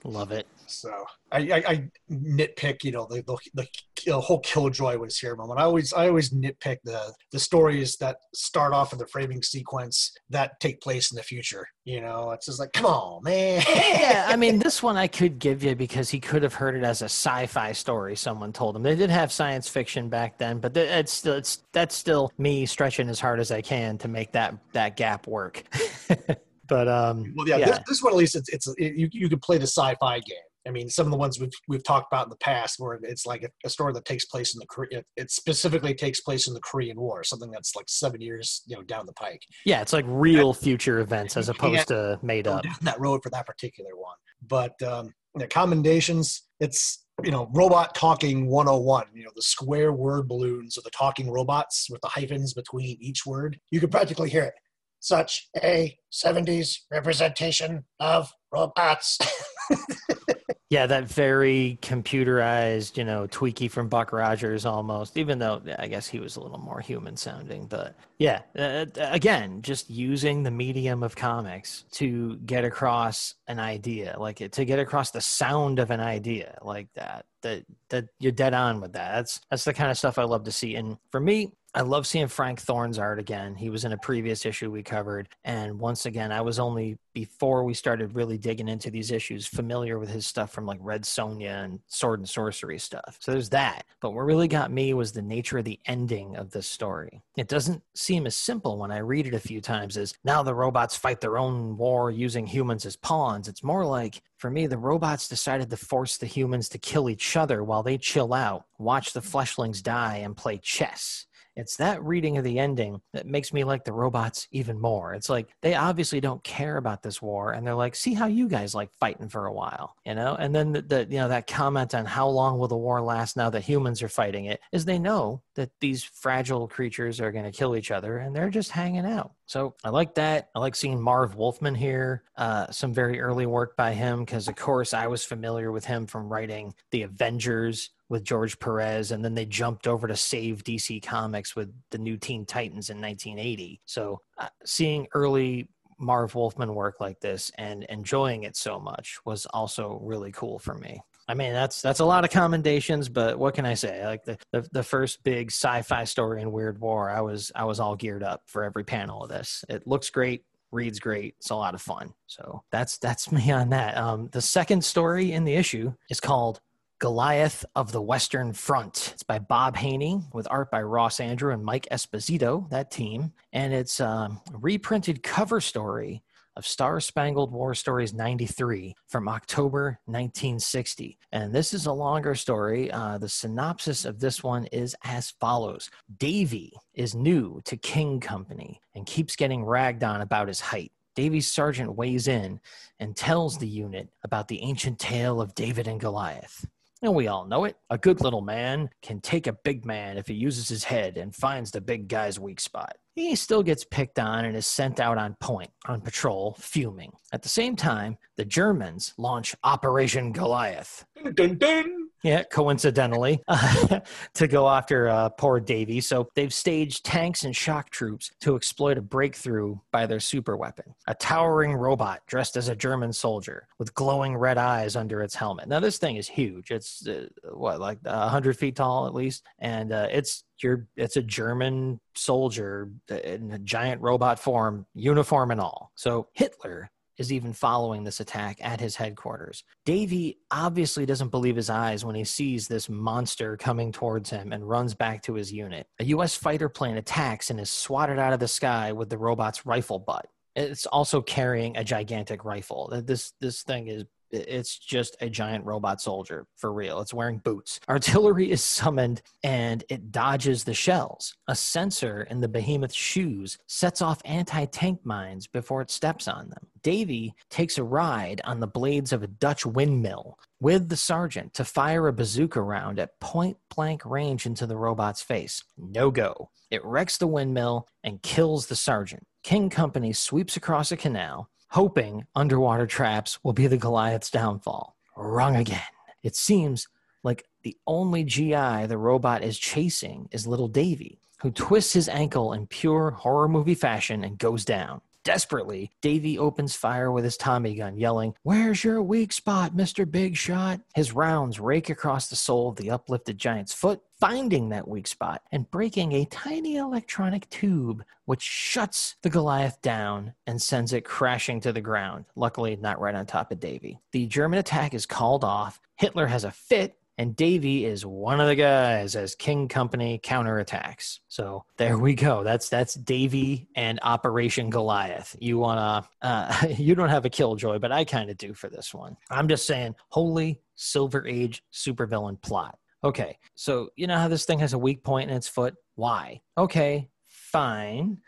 Love 0.04 0.32
it. 0.32 0.46
So 0.66 0.90
I, 1.32 1.38
I, 1.38 1.62
I 1.66 1.88
nitpick, 2.10 2.84
you 2.84 2.92
know, 2.92 3.06
the, 3.08 3.22
the, 3.54 3.66
the 4.06 4.20
whole 4.20 4.40
Killjoy 4.40 4.96
was 4.98 5.18
here 5.18 5.34
moment. 5.34 5.58
I 5.58 5.64
always 5.64 5.92
I 5.92 6.08
always 6.08 6.30
nitpick 6.30 6.78
the 6.84 7.12
the 7.32 7.38
stories 7.38 7.96
that 7.96 8.16
start 8.34 8.72
off 8.72 8.92
in 8.92 8.98
the 8.98 9.06
framing 9.06 9.42
sequence 9.42 10.12
that 10.30 10.60
take 10.60 10.80
place 10.80 11.10
in 11.10 11.16
the 11.16 11.22
future. 11.22 11.66
You 11.84 12.00
know, 12.00 12.30
it's 12.30 12.46
just 12.46 12.60
like, 12.60 12.72
come 12.72 12.86
on, 12.86 13.22
man. 13.24 13.62
yeah, 13.68 14.26
I 14.28 14.36
mean, 14.36 14.58
this 14.64 14.82
one 14.82 14.96
I 14.96 15.06
could 15.06 15.38
give 15.38 15.62
you 15.62 15.74
because 15.74 16.10
he 16.10 16.20
could 16.20 16.42
have 16.42 16.54
heard 16.54 16.76
it 16.76 16.84
as 16.84 17.02
a 17.02 17.06
sci-fi 17.06 17.72
story. 17.72 18.14
Someone 18.14 18.52
told 18.52 18.76
him 18.76 18.82
they 18.82 18.94
did 18.94 19.10
have 19.10 19.32
science 19.32 19.68
fiction 19.68 20.08
back 20.08 20.38
then, 20.38 20.58
but 20.58 20.76
it's 20.76 21.12
still 21.12 21.34
it's 21.34 21.64
that's 21.72 21.94
still 21.94 22.30
me 22.38 22.66
stretching 22.66 23.08
as 23.08 23.20
hard 23.20 23.40
as 23.40 23.50
I 23.50 23.62
can 23.62 23.98
to 23.98 24.08
make 24.08 24.32
that 24.32 24.54
that 24.72 24.96
gap 24.96 25.26
work. 25.26 25.64
But 26.68 26.88
um, 26.88 27.32
well, 27.36 27.48
yeah, 27.48 27.56
yeah. 27.56 27.66
This, 27.66 27.80
this, 27.88 28.02
one 28.02 28.12
at 28.12 28.16
least 28.16 28.36
it's 28.36 28.48
it's 28.50 28.66
it, 28.78 28.94
you 28.94 29.08
you 29.12 29.28
could 29.28 29.42
play 29.42 29.58
the 29.58 29.66
sci-fi 29.66 30.20
game. 30.20 30.38
I 30.66 30.70
mean, 30.70 30.90
some 30.90 31.06
of 31.06 31.10
the 31.10 31.16
ones 31.16 31.40
we've 31.40 31.52
we've 31.66 31.82
talked 31.82 32.12
about 32.12 32.26
in 32.26 32.30
the 32.30 32.36
past, 32.36 32.76
where 32.78 32.98
it's 33.02 33.24
like 33.24 33.42
a, 33.42 33.48
a 33.64 33.70
story 33.70 33.92
that 33.94 34.04
takes 34.04 34.26
place 34.26 34.54
in 34.54 34.58
the 34.58 34.66
Korea, 34.66 35.02
it 35.16 35.30
specifically 35.30 35.94
takes 35.94 36.20
place 36.20 36.46
in 36.46 36.54
the 36.54 36.60
Korean 36.60 37.00
War, 37.00 37.24
something 37.24 37.50
that's 37.50 37.74
like 37.74 37.86
seven 37.88 38.20
years, 38.20 38.62
you 38.66 38.76
know, 38.76 38.82
down 38.82 39.06
the 39.06 39.14
pike. 39.14 39.40
Yeah, 39.64 39.80
it's 39.80 39.92
like 39.92 40.04
real 40.06 40.52
future 40.52 41.00
events 41.00 41.36
as 41.36 41.48
opposed 41.48 41.88
to 41.88 42.18
made 42.22 42.46
up. 42.46 42.64
That 42.82 43.00
road 43.00 43.22
for 43.22 43.30
that 43.30 43.46
particular 43.46 43.96
one, 43.96 44.16
but 44.46 44.80
um, 44.82 45.14
the 45.34 45.46
commendations, 45.46 46.42
it's 46.60 47.04
you 47.24 47.32
know, 47.32 47.50
robot 47.52 47.94
talking 47.94 48.46
101, 48.46 49.06
you 49.12 49.24
know, 49.24 49.30
the 49.34 49.42
square 49.42 49.92
word 49.92 50.28
balloons 50.28 50.78
of 50.78 50.84
the 50.84 50.90
talking 50.90 51.28
robots 51.28 51.88
with 51.90 52.00
the 52.00 52.08
hyphens 52.08 52.54
between 52.54 52.96
each 53.00 53.26
word. 53.26 53.58
You 53.70 53.80
could 53.80 53.90
practically 53.90 54.30
hear 54.30 54.44
it 54.44 54.54
such 55.00 55.48
a 55.62 55.96
70s 56.12 56.78
representation 56.90 57.84
of 58.00 58.32
robots. 58.52 59.18
yeah, 60.70 60.86
that 60.86 61.04
very 61.04 61.78
computerized, 61.80 62.96
you 62.98 63.04
know, 63.04 63.26
tweaky 63.26 63.70
from 63.70 63.88
Buck 63.88 64.12
Rogers 64.12 64.66
almost, 64.66 65.16
even 65.16 65.38
though 65.38 65.62
I 65.78 65.88
guess 65.88 66.06
he 66.06 66.20
was 66.20 66.36
a 66.36 66.40
little 66.40 66.58
more 66.58 66.80
human 66.80 67.16
sounding. 67.16 67.66
But 67.66 67.96
yeah, 68.18 68.42
uh, 68.58 68.84
again, 68.96 69.62
just 69.62 69.88
using 69.88 70.42
the 70.42 70.50
medium 70.50 71.02
of 71.02 71.16
comics 71.16 71.84
to 71.92 72.36
get 72.44 72.64
across 72.64 73.34
an 73.46 73.58
idea, 73.58 74.16
like 74.18 74.36
to 74.50 74.64
get 74.64 74.78
across 74.78 75.10
the 75.10 75.22
sound 75.22 75.78
of 75.78 75.90
an 75.90 76.00
idea 76.00 76.58
like 76.62 76.88
that. 76.94 77.24
That 77.42 77.64
that 77.90 78.06
you're 78.18 78.32
dead 78.32 78.52
on 78.52 78.80
with 78.80 78.94
that. 78.94 79.14
That's 79.14 79.40
that's 79.48 79.64
the 79.64 79.72
kind 79.72 79.92
of 79.92 79.96
stuff 79.96 80.18
I 80.18 80.24
love 80.24 80.42
to 80.44 80.52
see. 80.52 80.74
And 80.74 80.98
for 81.12 81.20
me, 81.20 81.52
I 81.74 81.82
love 81.82 82.06
seeing 82.06 82.28
Frank 82.28 82.60
Thorne's 82.60 82.98
art 82.98 83.18
again. 83.18 83.54
He 83.54 83.68
was 83.68 83.84
in 83.84 83.92
a 83.92 83.98
previous 83.98 84.46
issue 84.46 84.70
we 84.70 84.82
covered. 84.82 85.28
And 85.44 85.78
once 85.78 86.06
again, 86.06 86.32
I 86.32 86.40
was 86.40 86.58
only, 86.58 86.96
before 87.12 87.62
we 87.62 87.74
started 87.74 88.14
really 88.14 88.38
digging 88.38 88.68
into 88.68 88.90
these 88.90 89.10
issues, 89.10 89.46
familiar 89.46 89.98
with 89.98 90.08
his 90.08 90.26
stuff 90.26 90.50
from 90.50 90.64
like 90.64 90.78
Red 90.80 91.02
Sonja 91.02 91.64
and 91.64 91.80
Sword 91.86 92.20
and 92.20 92.28
Sorcery 92.28 92.78
stuff. 92.78 93.18
So 93.20 93.32
there's 93.32 93.50
that. 93.50 93.84
But 94.00 94.12
what 94.12 94.24
really 94.24 94.48
got 94.48 94.72
me 94.72 94.94
was 94.94 95.12
the 95.12 95.22
nature 95.22 95.58
of 95.58 95.66
the 95.66 95.78
ending 95.84 96.36
of 96.36 96.50
this 96.50 96.66
story. 96.66 97.22
It 97.36 97.48
doesn't 97.48 97.82
seem 97.94 98.26
as 98.26 98.34
simple 98.34 98.78
when 98.78 98.90
I 98.90 98.98
read 98.98 99.26
it 99.26 99.34
a 99.34 99.40
few 99.40 99.60
times 99.60 99.98
as 99.98 100.14
now 100.24 100.42
the 100.42 100.54
robots 100.54 100.96
fight 100.96 101.20
their 101.20 101.36
own 101.36 101.76
war 101.76 102.10
using 102.10 102.46
humans 102.46 102.86
as 102.86 102.96
pawns. 102.96 103.46
It's 103.46 103.62
more 103.62 103.84
like, 103.84 104.22
for 104.38 104.50
me, 104.50 104.66
the 104.66 104.78
robots 104.78 105.28
decided 105.28 105.68
to 105.68 105.76
force 105.76 106.16
the 106.16 106.26
humans 106.26 106.68
to 106.70 106.78
kill 106.78 107.10
each 107.10 107.36
other 107.36 107.62
while 107.62 107.82
they 107.82 107.98
chill 107.98 108.32
out, 108.32 108.64
watch 108.78 109.12
the 109.12 109.20
fleshlings 109.20 109.82
die, 109.82 110.18
and 110.18 110.36
play 110.36 110.58
chess 110.58 111.26
it's 111.58 111.76
that 111.76 112.02
reading 112.04 112.38
of 112.38 112.44
the 112.44 112.58
ending 112.58 113.00
that 113.12 113.26
makes 113.26 113.52
me 113.52 113.64
like 113.64 113.84
the 113.84 113.92
robots 113.92 114.46
even 114.52 114.80
more. 114.80 115.12
It's 115.12 115.28
like 115.28 115.48
they 115.60 115.74
obviously 115.74 116.20
don't 116.20 116.42
care 116.44 116.76
about 116.76 117.02
this 117.02 117.20
war, 117.20 117.52
and 117.52 117.66
they're 117.66 117.74
like, 117.74 117.96
"See 117.96 118.14
how 118.14 118.26
you 118.26 118.48
guys 118.48 118.74
like 118.74 118.90
fighting 119.00 119.28
for 119.28 119.46
a 119.46 119.52
while," 119.52 119.96
you 120.06 120.14
know. 120.14 120.36
And 120.38 120.54
then 120.54 120.72
the, 120.72 120.82
the 120.82 121.06
you 121.10 121.18
know 121.18 121.28
that 121.28 121.48
comment 121.48 121.94
on 121.94 122.06
how 122.06 122.28
long 122.28 122.58
will 122.58 122.68
the 122.68 122.76
war 122.76 123.00
last 123.00 123.36
now 123.36 123.50
that 123.50 123.62
humans 123.62 124.02
are 124.02 124.08
fighting 124.08 124.44
it 124.44 124.60
is 124.72 124.84
they 124.84 124.98
know 124.98 125.42
that 125.56 125.70
these 125.80 126.04
fragile 126.04 126.68
creatures 126.68 127.20
are 127.20 127.32
going 127.32 127.44
to 127.44 127.50
kill 127.50 127.74
each 127.76 127.90
other, 127.90 128.18
and 128.18 128.34
they're 128.34 128.50
just 128.50 128.70
hanging 128.70 129.04
out. 129.04 129.32
So 129.46 129.74
I 129.82 129.88
like 129.88 130.14
that. 130.14 130.50
I 130.54 130.60
like 130.60 130.76
seeing 130.76 131.00
Marv 131.00 131.34
Wolfman 131.34 131.74
here. 131.74 132.22
Uh, 132.36 132.70
some 132.70 132.92
very 132.92 133.20
early 133.20 133.46
work 133.46 133.76
by 133.76 133.94
him 133.94 134.20
because, 134.20 134.46
of 134.46 134.56
course, 134.56 134.92
I 134.94 135.06
was 135.06 135.24
familiar 135.24 135.72
with 135.72 135.86
him 135.86 136.06
from 136.06 136.28
writing 136.28 136.74
the 136.90 137.02
Avengers 137.02 137.90
with 138.08 138.24
George 138.24 138.58
Perez, 138.58 139.10
and 139.10 139.24
then 139.24 139.34
they 139.34 139.44
jumped 139.44 139.86
over 139.86 140.08
to 140.08 140.16
save 140.16 140.64
DC 140.64 141.02
Comics 141.02 141.54
with 141.54 141.72
the 141.90 141.98
new 141.98 142.16
Teen 142.16 142.46
Titans 142.46 142.90
in 142.90 143.00
1980. 143.00 143.80
So 143.84 144.20
uh, 144.38 144.48
seeing 144.64 145.06
early 145.14 145.68
Marv 145.98 146.34
Wolfman 146.34 146.74
work 146.74 147.00
like 147.00 147.20
this 147.20 147.50
and 147.58 147.84
enjoying 147.84 148.44
it 148.44 148.56
so 148.56 148.78
much 148.78 149.18
was 149.24 149.46
also 149.46 149.98
really 150.02 150.32
cool 150.32 150.58
for 150.58 150.74
me. 150.74 151.00
I 151.30 151.34
mean, 151.34 151.52
that's 151.52 151.82
that's 151.82 152.00
a 152.00 152.06
lot 152.06 152.24
of 152.24 152.30
commendations, 152.30 153.10
but 153.10 153.38
what 153.38 153.54
can 153.54 153.66
I 153.66 153.74
say? 153.74 154.06
Like 154.06 154.24
the, 154.24 154.38
the, 154.50 154.66
the 154.72 154.82
first 154.82 155.22
big 155.24 155.50
sci-fi 155.50 156.04
story 156.04 156.40
in 156.40 156.52
Weird 156.52 156.80
War, 156.80 157.10
I 157.10 157.20
was 157.20 157.52
I 157.54 157.64
was 157.64 157.80
all 157.80 157.96
geared 157.96 158.22
up 158.22 158.42
for 158.46 158.64
every 158.64 158.84
panel 158.84 159.24
of 159.24 159.28
this. 159.28 159.62
It 159.68 159.86
looks 159.86 160.08
great, 160.08 160.44
reads 160.72 161.00
great, 161.00 161.34
it's 161.38 161.50
a 161.50 161.54
lot 161.54 161.74
of 161.74 161.82
fun. 161.82 162.14
So 162.26 162.62
that's 162.72 162.96
that's 162.96 163.30
me 163.32 163.50
on 163.50 163.68
that. 163.70 163.98
Um, 163.98 164.30
the 164.32 164.40
second 164.40 164.82
story 164.84 165.32
in 165.32 165.44
the 165.44 165.54
issue 165.54 165.92
is 166.08 166.20
called 166.20 166.60
Goliath 166.98 167.64
of 167.76 167.92
the 167.92 168.02
Western 168.02 168.52
Front. 168.52 169.10
It's 169.14 169.22
by 169.22 169.38
Bob 169.38 169.76
Haney 169.76 170.20
with 170.32 170.48
art 170.50 170.70
by 170.70 170.82
Ross 170.82 171.18
Andru 171.18 171.54
and 171.54 171.64
Mike 171.64 171.86
Esposito, 171.92 172.68
that 172.70 172.90
team. 172.90 173.32
And 173.52 173.72
it's 173.72 174.00
um, 174.00 174.40
a 174.52 174.58
reprinted 174.58 175.22
cover 175.22 175.60
story 175.60 176.24
of 176.56 176.66
Star 176.66 176.98
Spangled 176.98 177.52
War 177.52 177.72
Stories 177.72 178.12
93 178.12 178.96
from 179.06 179.28
October 179.28 180.00
1960. 180.06 181.16
And 181.30 181.54
this 181.54 181.72
is 181.72 181.86
a 181.86 181.92
longer 181.92 182.34
story. 182.34 182.90
Uh, 182.90 183.16
the 183.16 183.28
synopsis 183.28 184.04
of 184.04 184.18
this 184.18 184.42
one 184.42 184.66
is 184.66 184.96
as 185.04 185.30
follows 185.30 185.88
Davy 186.16 186.72
is 186.94 187.14
new 187.14 187.60
to 187.64 187.76
King 187.76 188.18
Company 188.18 188.80
and 188.96 189.06
keeps 189.06 189.36
getting 189.36 189.64
ragged 189.64 190.02
on 190.02 190.20
about 190.20 190.48
his 190.48 190.60
height. 190.60 190.90
Davy's 191.14 191.50
sergeant 191.50 191.94
weighs 191.94 192.26
in 192.26 192.58
and 192.98 193.16
tells 193.16 193.58
the 193.58 193.68
unit 193.68 194.08
about 194.24 194.48
the 194.48 194.62
ancient 194.62 194.98
tale 194.98 195.40
of 195.40 195.54
David 195.54 195.86
and 195.86 196.00
Goliath. 196.00 196.66
And 197.02 197.14
we 197.14 197.28
all 197.28 197.46
know 197.46 197.64
it. 197.64 197.76
A 197.90 197.98
good 197.98 198.20
little 198.20 198.40
man 198.40 198.90
can 199.02 199.20
take 199.20 199.46
a 199.46 199.52
big 199.52 199.84
man 199.84 200.18
if 200.18 200.26
he 200.26 200.34
uses 200.34 200.68
his 200.68 200.84
head 200.84 201.16
and 201.16 201.34
finds 201.34 201.70
the 201.70 201.80
big 201.80 202.08
guy's 202.08 202.40
weak 202.40 202.58
spot. 202.58 202.96
He 203.14 203.36
still 203.36 203.62
gets 203.62 203.84
picked 203.84 204.18
on 204.18 204.44
and 204.44 204.56
is 204.56 204.66
sent 204.66 204.98
out 204.98 205.18
on 205.18 205.36
point, 205.40 205.70
on 205.86 206.00
patrol, 206.00 206.56
fuming. 206.58 207.12
At 207.32 207.42
the 207.42 207.48
same 207.48 207.76
time, 207.76 208.16
the 208.38 208.44
Germans 208.44 209.12
launch 209.18 209.54
Operation 209.64 210.30
Goliath. 210.32 211.04
Dun, 211.22 211.34
dun, 211.34 211.58
dun. 211.58 212.08
Yeah, 212.22 212.44
coincidentally, 212.44 213.42
uh, 213.48 214.00
to 214.34 214.48
go 214.48 214.68
after 214.68 215.08
uh, 215.08 215.28
poor 215.28 215.60
Davy. 215.60 216.00
So 216.00 216.28
they've 216.34 216.52
staged 216.52 217.04
tanks 217.04 217.44
and 217.44 217.54
shock 217.54 217.90
troops 217.90 218.30
to 218.40 218.56
exploit 218.56 218.96
a 218.96 219.02
breakthrough 219.02 219.76
by 219.92 220.06
their 220.06 220.20
super 220.20 220.56
weapon. 220.56 220.94
A 221.06 221.14
towering 221.14 221.74
robot 221.74 222.22
dressed 222.26 222.56
as 222.56 222.68
a 222.68 222.76
German 222.76 223.12
soldier 223.12 223.66
with 223.78 223.94
glowing 223.94 224.36
red 224.36 224.58
eyes 224.58 224.96
under 224.96 225.22
its 225.22 225.34
helmet. 225.34 225.68
Now, 225.68 225.80
this 225.80 225.98
thing 225.98 226.16
is 226.16 226.28
huge. 226.28 226.70
It's 226.70 227.06
uh, 227.06 227.26
what, 227.52 227.80
like 227.80 227.98
100 228.02 228.56
feet 228.56 228.76
tall 228.76 229.06
at 229.06 229.14
least? 229.14 229.44
And 229.58 229.92
uh, 229.92 230.08
it's 230.10 230.44
you're 230.62 230.86
it's 230.96 231.16
a 231.16 231.22
German 231.22 232.00
soldier 232.14 232.90
in 233.08 233.52
a 233.52 233.58
giant 233.58 234.00
robot 234.00 234.38
form, 234.38 234.86
uniform 234.94 235.50
and 235.50 235.60
all. 235.60 235.92
So 235.94 236.28
Hitler 236.32 236.90
is 237.18 237.32
even 237.32 237.52
following 237.52 238.04
this 238.04 238.20
attack 238.20 238.58
at 238.60 238.80
his 238.80 238.96
headquarters. 238.96 239.64
Davy 239.84 240.38
obviously 240.50 241.04
doesn't 241.04 241.30
believe 241.30 241.56
his 241.56 241.70
eyes 241.70 242.04
when 242.04 242.14
he 242.14 242.24
sees 242.24 242.68
this 242.68 242.88
monster 242.88 243.56
coming 243.56 243.92
towards 243.92 244.30
him 244.30 244.52
and 244.52 244.68
runs 244.68 244.94
back 244.94 245.22
to 245.22 245.34
his 245.34 245.52
unit. 245.52 245.86
A 245.98 246.04
US 246.06 246.34
fighter 246.34 246.68
plane 246.68 246.96
attacks 246.96 247.50
and 247.50 247.60
is 247.60 247.70
swatted 247.70 248.18
out 248.18 248.32
of 248.32 248.40
the 248.40 248.48
sky 248.48 248.92
with 248.92 249.10
the 249.10 249.18
robot's 249.18 249.66
rifle 249.66 249.98
butt. 249.98 250.26
It's 250.54 250.86
also 250.86 251.20
carrying 251.20 251.76
a 251.76 251.84
gigantic 251.84 252.44
rifle. 252.44 253.02
This 253.04 253.32
this 253.40 253.62
thing 253.62 253.88
is 253.88 254.04
it's 254.30 254.78
just 254.78 255.16
a 255.20 255.28
giant 255.28 255.64
robot 255.64 256.00
soldier 256.00 256.46
for 256.56 256.72
real. 256.72 257.00
It's 257.00 257.14
wearing 257.14 257.38
boots. 257.38 257.80
Artillery 257.88 258.50
is 258.50 258.62
summoned 258.62 259.22
and 259.42 259.84
it 259.88 260.12
dodges 260.12 260.64
the 260.64 260.74
shells. 260.74 261.34
A 261.48 261.54
sensor 261.54 262.22
in 262.22 262.40
the 262.40 262.48
behemoth's 262.48 262.94
shoes 262.94 263.58
sets 263.66 264.02
off 264.02 264.20
anti 264.24 264.64
tank 264.66 265.00
mines 265.04 265.46
before 265.46 265.82
it 265.82 265.90
steps 265.90 266.28
on 266.28 266.50
them. 266.50 266.66
Davy 266.82 267.34
takes 267.50 267.78
a 267.78 267.84
ride 267.84 268.40
on 268.44 268.60
the 268.60 268.66
blades 268.66 269.12
of 269.12 269.22
a 269.22 269.26
Dutch 269.26 269.66
windmill 269.66 270.38
with 270.60 270.88
the 270.88 270.96
sergeant 270.96 271.54
to 271.54 271.64
fire 271.64 272.08
a 272.08 272.12
bazooka 272.12 272.60
round 272.60 272.98
at 272.98 273.18
point 273.20 273.56
blank 273.74 274.04
range 274.04 274.46
into 274.46 274.66
the 274.66 274.76
robot's 274.76 275.22
face. 275.22 275.62
No 275.76 276.10
go. 276.10 276.50
It 276.70 276.84
wrecks 276.84 277.16
the 277.16 277.26
windmill 277.26 277.88
and 278.04 278.22
kills 278.22 278.66
the 278.66 278.76
sergeant. 278.76 279.26
King 279.42 279.70
Company 279.70 280.12
sweeps 280.12 280.56
across 280.56 280.92
a 280.92 280.96
canal 280.96 281.48
hoping 281.70 282.26
underwater 282.34 282.86
traps 282.86 283.38
will 283.42 283.52
be 283.52 283.66
the 283.66 283.76
Goliath's 283.76 284.30
downfall. 284.30 284.96
Wrong 285.16 285.56
again. 285.56 285.80
It 286.22 286.36
seems 286.36 286.88
like 287.22 287.44
the 287.62 287.76
only 287.86 288.24
GI 288.24 288.86
the 288.86 288.98
robot 288.98 289.42
is 289.42 289.58
chasing 289.58 290.28
is 290.30 290.46
little 290.46 290.68
Davy, 290.68 291.20
who 291.40 291.50
twists 291.50 291.92
his 291.92 292.08
ankle 292.08 292.52
in 292.52 292.66
pure 292.66 293.10
horror 293.10 293.48
movie 293.48 293.74
fashion 293.74 294.24
and 294.24 294.38
goes 294.38 294.64
down. 294.64 295.00
Desperately, 295.28 295.90
Davy 296.00 296.38
opens 296.38 296.74
fire 296.74 297.12
with 297.12 297.22
his 297.22 297.36
Tommy 297.36 297.74
gun, 297.74 297.98
yelling, 297.98 298.34
Where's 298.44 298.82
your 298.82 299.02
weak 299.02 299.30
spot, 299.34 299.76
Mr. 299.76 300.10
Big 300.10 300.38
Shot? 300.38 300.80
His 300.94 301.12
rounds 301.12 301.60
rake 301.60 301.90
across 301.90 302.28
the 302.28 302.34
sole 302.34 302.70
of 302.70 302.76
the 302.76 302.90
uplifted 302.90 303.36
giant's 303.36 303.74
foot, 303.74 304.00
finding 304.18 304.70
that 304.70 304.88
weak 304.88 305.06
spot 305.06 305.42
and 305.52 305.70
breaking 305.70 306.12
a 306.12 306.24
tiny 306.24 306.76
electronic 306.76 307.46
tube, 307.50 308.02
which 308.24 308.40
shuts 308.40 309.16
the 309.20 309.28
Goliath 309.28 309.82
down 309.82 310.32
and 310.46 310.62
sends 310.62 310.94
it 310.94 311.04
crashing 311.04 311.60
to 311.60 311.74
the 311.74 311.82
ground. 311.82 312.24
Luckily, 312.34 312.76
not 312.76 312.98
right 312.98 313.14
on 313.14 313.26
top 313.26 313.52
of 313.52 313.60
Davy. 313.60 314.00
The 314.12 314.24
German 314.24 314.58
attack 314.58 314.94
is 314.94 315.04
called 315.04 315.44
off. 315.44 315.78
Hitler 315.96 316.28
has 316.28 316.44
a 316.44 316.50
fit 316.50 316.96
and 317.18 317.34
Davy 317.34 317.84
is 317.84 318.06
one 318.06 318.40
of 318.40 318.46
the 318.46 318.54
guys 318.54 319.16
as 319.16 319.34
King 319.34 319.66
Company 319.66 320.20
counterattacks. 320.22 321.18
So 321.26 321.64
there 321.76 321.98
we 321.98 322.14
go. 322.14 322.44
That's 322.44 322.68
that's 322.68 322.94
Davy 322.94 323.68
and 323.74 323.98
Operation 324.02 324.70
Goliath. 324.70 325.36
You 325.40 325.58
wanna 325.58 326.08
uh, 326.22 326.66
you 326.78 326.94
don't 326.94 327.08
have 327.08 327.24
a 327.24 327.30
killjoy, 327.30 327.80
but 327.80 327.90
I 327.90 328.04
kind 328.04 328.30
of 328.30 328.38
do 328.38 328.54
for 328.54 328.70
this 328.70 328.94
one. 328.94 329.16
I'm 329.30 329.48
just 329.48 329.66
saying, 329.66 329.96
holy 330.10 330.60
Silver 330.76 331.26
Age 331.26 331.64
supervillain 331.72 332.40
plot. 332.40 332.78
Okay, 333.02 333.38
so 333.54 333.90
you 333.96 334.06
know 334.06 334.18
how 334.18 334.28
this 334.28 334.44
thing 334.44 334.60
has 334.60 334.72
a 334.72 334.78
weak 334.78 335.02
point 335.02 335.30
in 335.30 335.36
its 335.36 335.48
foot? 335.48 335.74
Why? 335.96 336.40
Okay, 336.56 337.10
fine. 337.26 338.18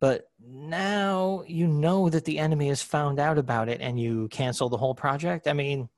But 0.00 0.30
now 0.40 1.42
you 1.46 1.66
know 1.66 2.08
that 2.08 2.24
the 2.24 2.38
enemy 2.38 2.68
has 2.68 2.80
found 2.80 3.18
out 3.18 3.36
about 3.36 3.68
it 3.68 3.80
and 3.80 3.98
you 3.98 4.28
cancel 4.28 4.68
the 4.68 4.76
whole 4.76 4.94
project. 4.94 5.48
I 5.48 5.52
mean, 5.54 5.88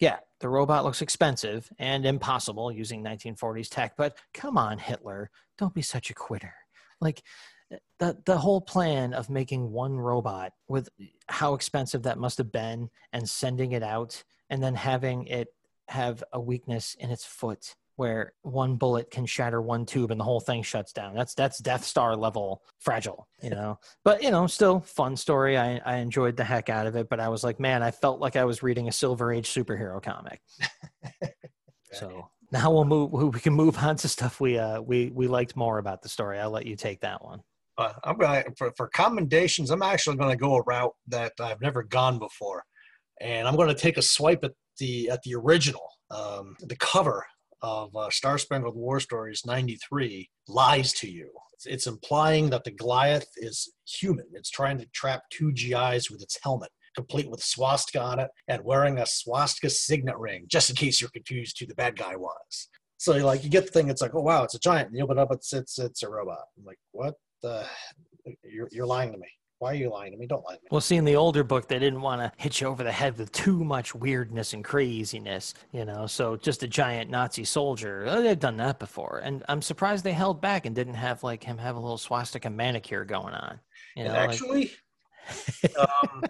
yeah, 0.00 0.16
the 0.40 0.48
robot 0.48 0.84
looks 0.84 1.02
expensive 1.02 1.70
and 1.78 2.06
impossible 2.06 2.72
using 2.72 3.04
1940s 3.04 3.68
tech, 3.68 3.96
but 3.96 4.16
come 4.32 4.56
on, 4.56 4.78
Hitler, 4.78 5.30
don't 5.58 5.74
be 5.74 5.82
such 5.82 6.10
a 6.10 6.14
quitter. 6.14 6.54
Like, 7.00 7.22
the 8.00 8.18
the 8.24 8.38
whole 8.38 8.60
plan 8.60 9.14
of 9.14 9.30
making 9.30 9.70
one 9.70 9.94
robot 9.96 10.52
with 10.66 10.88
how 11.28 11.54
expensive 11.54 12.02
that 12.02 12.18
must 12.18 12.38
have 12.38 12.50
been 12.50 12.90
and 13.12 13.28
sending 13.28 13.72
it 13.72 13.82
out 13.82 14.24
and 14.48 14.60
then 14.60 14.74
having 14.74 15.26
it 15.26 15.48
have 15.88 16.24
a 16.32 16.40
weakness 16.40 16.96
in 16.98 17.10
its 17.10 17.24
foot 17.24 17.76
where 18.00 18.32
one 18.40 18.76
bullet 18.76 19.10
can 19.10 19.26
shatter 19.26 19.60
one 19.60 19.84
tube 19.84 20.10
and 20.10 20.18
the 20.18 20.24
whole 20.24 20.40
thing 20.40 20.62
shuts 20.62 20.90
down. 20.90 21.14
That's 21.14 21.34
that's 21.34 21.58
Death 21.58 21.84
Star 21.84 22.16
level 22.16 22.62
fragile, 22.78 23.28
you 23.42 23.50
know. 23.50 23.78
but 24.04 24.22
you 24.22 24.30
know, 24.30 24.46
still 24.46 24.80
fun 24.80 25.18
story. 25.18 25.58
I 25.58 25.82
I 25.84 25.96
enjoyed 25.96 26.34
the 26.34 26.44
heck 26.44 26.70
out 26.70 26.86
of 26.86 26.96
it, 26.96 27.10
but 27.10 27.20
I 27.20 27.28
was 27.28 27.44
like, 27.44 27.60
man, 27.60 27.82
I 27.82 27.90
felt 27.90 28.18
like 28.18 28.36
I 28.36 28.46
was 28.46 28.62
reading 28.62 28.88
a 28.88 28.92
Silver 28.92 29.34
Age 29.34 29.50
superhero 29.50 30.02
comic. 30.02 30.40
so 31.92 32.30
now 32.50 32.72
we'll 32.72 32.86
move. 32.86 33.12
We 33.12 33.38
can 33.38 33.52
move 33.52 33.76
on 33.76 33.96
to 33.96 34.08
stuff 34.08 34.40
we 34.40 34.58
uh 34.58 34.80
we 34.80 35.10
we 35.10 35.28
liked 35.28 35.54
more 35.54 35.76
about 35.76 36.00
the 36.00 36.08
story. 36.08 36.38
I'll 36.38 36.50
let 36.50 36.64
you 36.64 36.76
take 36.76 37.02
that 37.02 37.22
one. 37.22 37.42
Uh, 37.76 37.92
I'm 38.04 38.16
going 38.16 38.44
for 38.56 38.72
for 38.78 38.88
commendations. 38.88 39.70
I'm 39.70 39.82
actually 39.82 40.16
going 40.16 40.30
to 40.30 40.36
go 40.38 40.56
a 40.56 40.62
route 40.62 40.94
that 41.08 41.34
I've 41.38 41.60
never 41.60 41.82
gone 41.82 42.18
before, 42.18 42.64
and 43.20 43.46
I'm 43.46 43.56
going 43.56 43.68
to 43.68 43.74
take 43.74 43.98
a 43.98 44.02
swipe 44.02 44.42
at 44.42 44.52
the 44.78 45.10
at 45.10 45.20
the 45.22 45.34
original. 45.34 45.86
Um, 46.10 46.56
the 46.60 46.76
cover 46.76 47.26
of 47.62 47.94
uh, 47.94 48.10
Star 48.10 48.38
Spangled 48.38 48.76
War 48.76 49.00
Stories 49.00 49.42
93 49.46 50.28
lies 50.48 50.92
to 50.94 51.10
you. 51.10 51.30
It's, 51.54 51.66
it's 51.66 51.86
implying 51.86 52.50
that 52.50 52.64
the 52.64 52.70
Goliath 52.70 53.28
is 53.36 53.72
human. 53.86 54.26
It's 54.32 54.50
trying 54.50 54.78
to 54.78 54.86
trap 54.94 55.22
two 55.30 55.52
GIs 55.52 56.10
with 56.10 56.22
its 56.22 56.38
helmet, 56.42 56.70
complete 56.94 57.30
with 57.30 57.42
swastika 57.42 58.00
on 58.00 58.18
it, 58.18 58.30
and 58.48 58.64
wearing 58.64 58.98
a 58.98 59.06
swastika 59.06 59.70
signet 59.70 60.16
ring, 60.18 60.46
just 60.48 60.70
in 60.70 60.76
case 60.76 61.00
you're 61.00 61.10
confused 61.10 61.58
who 61.58 61.66
the 61.66 61.74
bad 61.74 61.96
guy 61.96 62.16
was. 62.16 62.68
So 62.98 63.12
like 63.24 63.44
you 63.44 63.50
get 63.50 63.66
the 63.66 63.72
thing, 63.72 63.88
it's 63.88 64.02
like, 64.02 64.14
oh 64.14 64.20
wow, 64.20 64.44
it's 64.44 64.54
a 64.54 64.60
giant. 64.60 64.88
And 64.88 64.96
you 64.96 65.04
open 65.04 65.18
it 65.18 65.22
up, 65.22 65.32
it's 65.32 65.52
it's 65.52 65.78
it's 65.78 66.02
a 66.02 66.10
robot. 66.10 66.44
I'm 66.58 66.64
like, 66.64 66.78
what 66.92 67.14
the? 67.42 67.64
You're 68.44 68.68
you're 68.70 68.86
lying 68.86 69.12
to 69.12 69.18
me. 69.18 69.28
Why 69.60 69.72
are 69.72 69.74
you 69.74 69.90
lying 69.90 70.12
to 70.12 70.16
me? 70.16 70.26
Don't 70.26 70.42
lie 70.42 70.54
to 70.54 70.62
me. 70.62 70.68
Well, 70.70 70.80
see, 70.80 70.96
in 70.96 71.04
the 71.04 71.16
older 71.16 71.44
book, 71.44 71.68
they 71.68 71.78
didn't 71.78 72.00
want 72.00 72.22
to 72.22 72.32
hit 72.42 72.62
you 72.62 72.66
over 72.66 72.82
the 72.82 72.90
head 72.90 73.18
with 73.18 73.30
too 73.30 73.62
much 73.62 73.94
weirdness 73.94 74.54
and 74.54 74.64
craziness, 74.64 75.52
you 75.70 75.84
know. 75.84 76.06
So 76.06 76.36
just 76.36 76.62
a 76.62 76.66
giant 76.66 77.10
Nazi 77.10 77.44
soldier, 77.44 78.06
oh, 78.08 78.22
they've 78.22 78.38
done 78.38 78.56
that 78.56 78.78
before, 78.78 79.20
and 79.22 79.44
I'm 79.50 79.60
surprised 79.60 80.02
they 80.02 80.12
held 80.12 80.40
back 80.40 80.64
and 80.64 80.74
didn't 80.74 80.94
have 80.94 81.22
like 81.22 81.44
him 81.44 81.58
have 81.58 81.76
a 81.76 81.78
little 81.78 81.98
swastika 81.98 82.48
manicure 82.48 83.04
going 83.04 83.34
on. 83.34 83.60
You 83.96 84.04
know, 84.04 84.14
actually, 84.14 84.72
like... 85.62 85.76
um, 86.02 86.22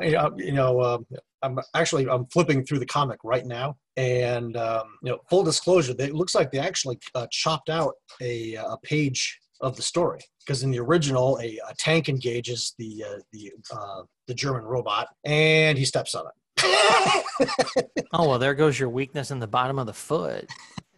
you 0.38 0.52
know, 0.52 0.80
um, 0.80 1.06
I'm 1.42 1.58
actually 1.74 2.08
I'm 2.08 2.24
flipping 2.28 2.64
through 2.64 2.78
the 2.78 2.86
comic 2.86 3.18
right 3.22 3.44
now, 3.44 3.76
and 3.98 4.56
um, 4.56 4.96
you 5.02 5.10
know, 5.10 5.18
full 5.28 5.44
disclosure, 5.44 5.92
they, 5.92 6.06
it 6.06 6.14
looks 6.14 6.34
like 6.34 6.50
they 6.50 6.58
actually 6.58 6.98
uh, 7.14 7.26
chopped 7.30 7.68
out 7.68 7.96
a, 8.22 8.54
a 8.54 8.78
page 8.82 9.38
of 9.60 9.76
the 9.76 9.82
story 9.82 10.20
because 10.44 10.62
in 10.62 10.70
the 10.70 10.78
original 10.78 11.38
a, 11.40 11.58
a 11.68 11.74
tank 11.78 12.08
engages 12.08 12.74
the 12.78 13.04
uh, 13.06 13.18
the 13.32 13.52
uh, 13.72 14.02
the 14.26 14.34
German 14.34 14.64
robot 14.64 15.08
and 15.24 15.78
he 15.78 15.84
steps 15.84 16.14
on 16.14 16.26
it. 16.26 16.32
oh 18.12 18.28
well, 18.28 18.38
there 18.38 18.54
goes 18.54 18.78
your 18.78 18.88
weakness 18.88 19.30
in 19.30 19.38
the 19.38 19.46
bottom 19.46 19.78
of 19.78 19.86
the 19.86 19.92
foot. 19.92 20.48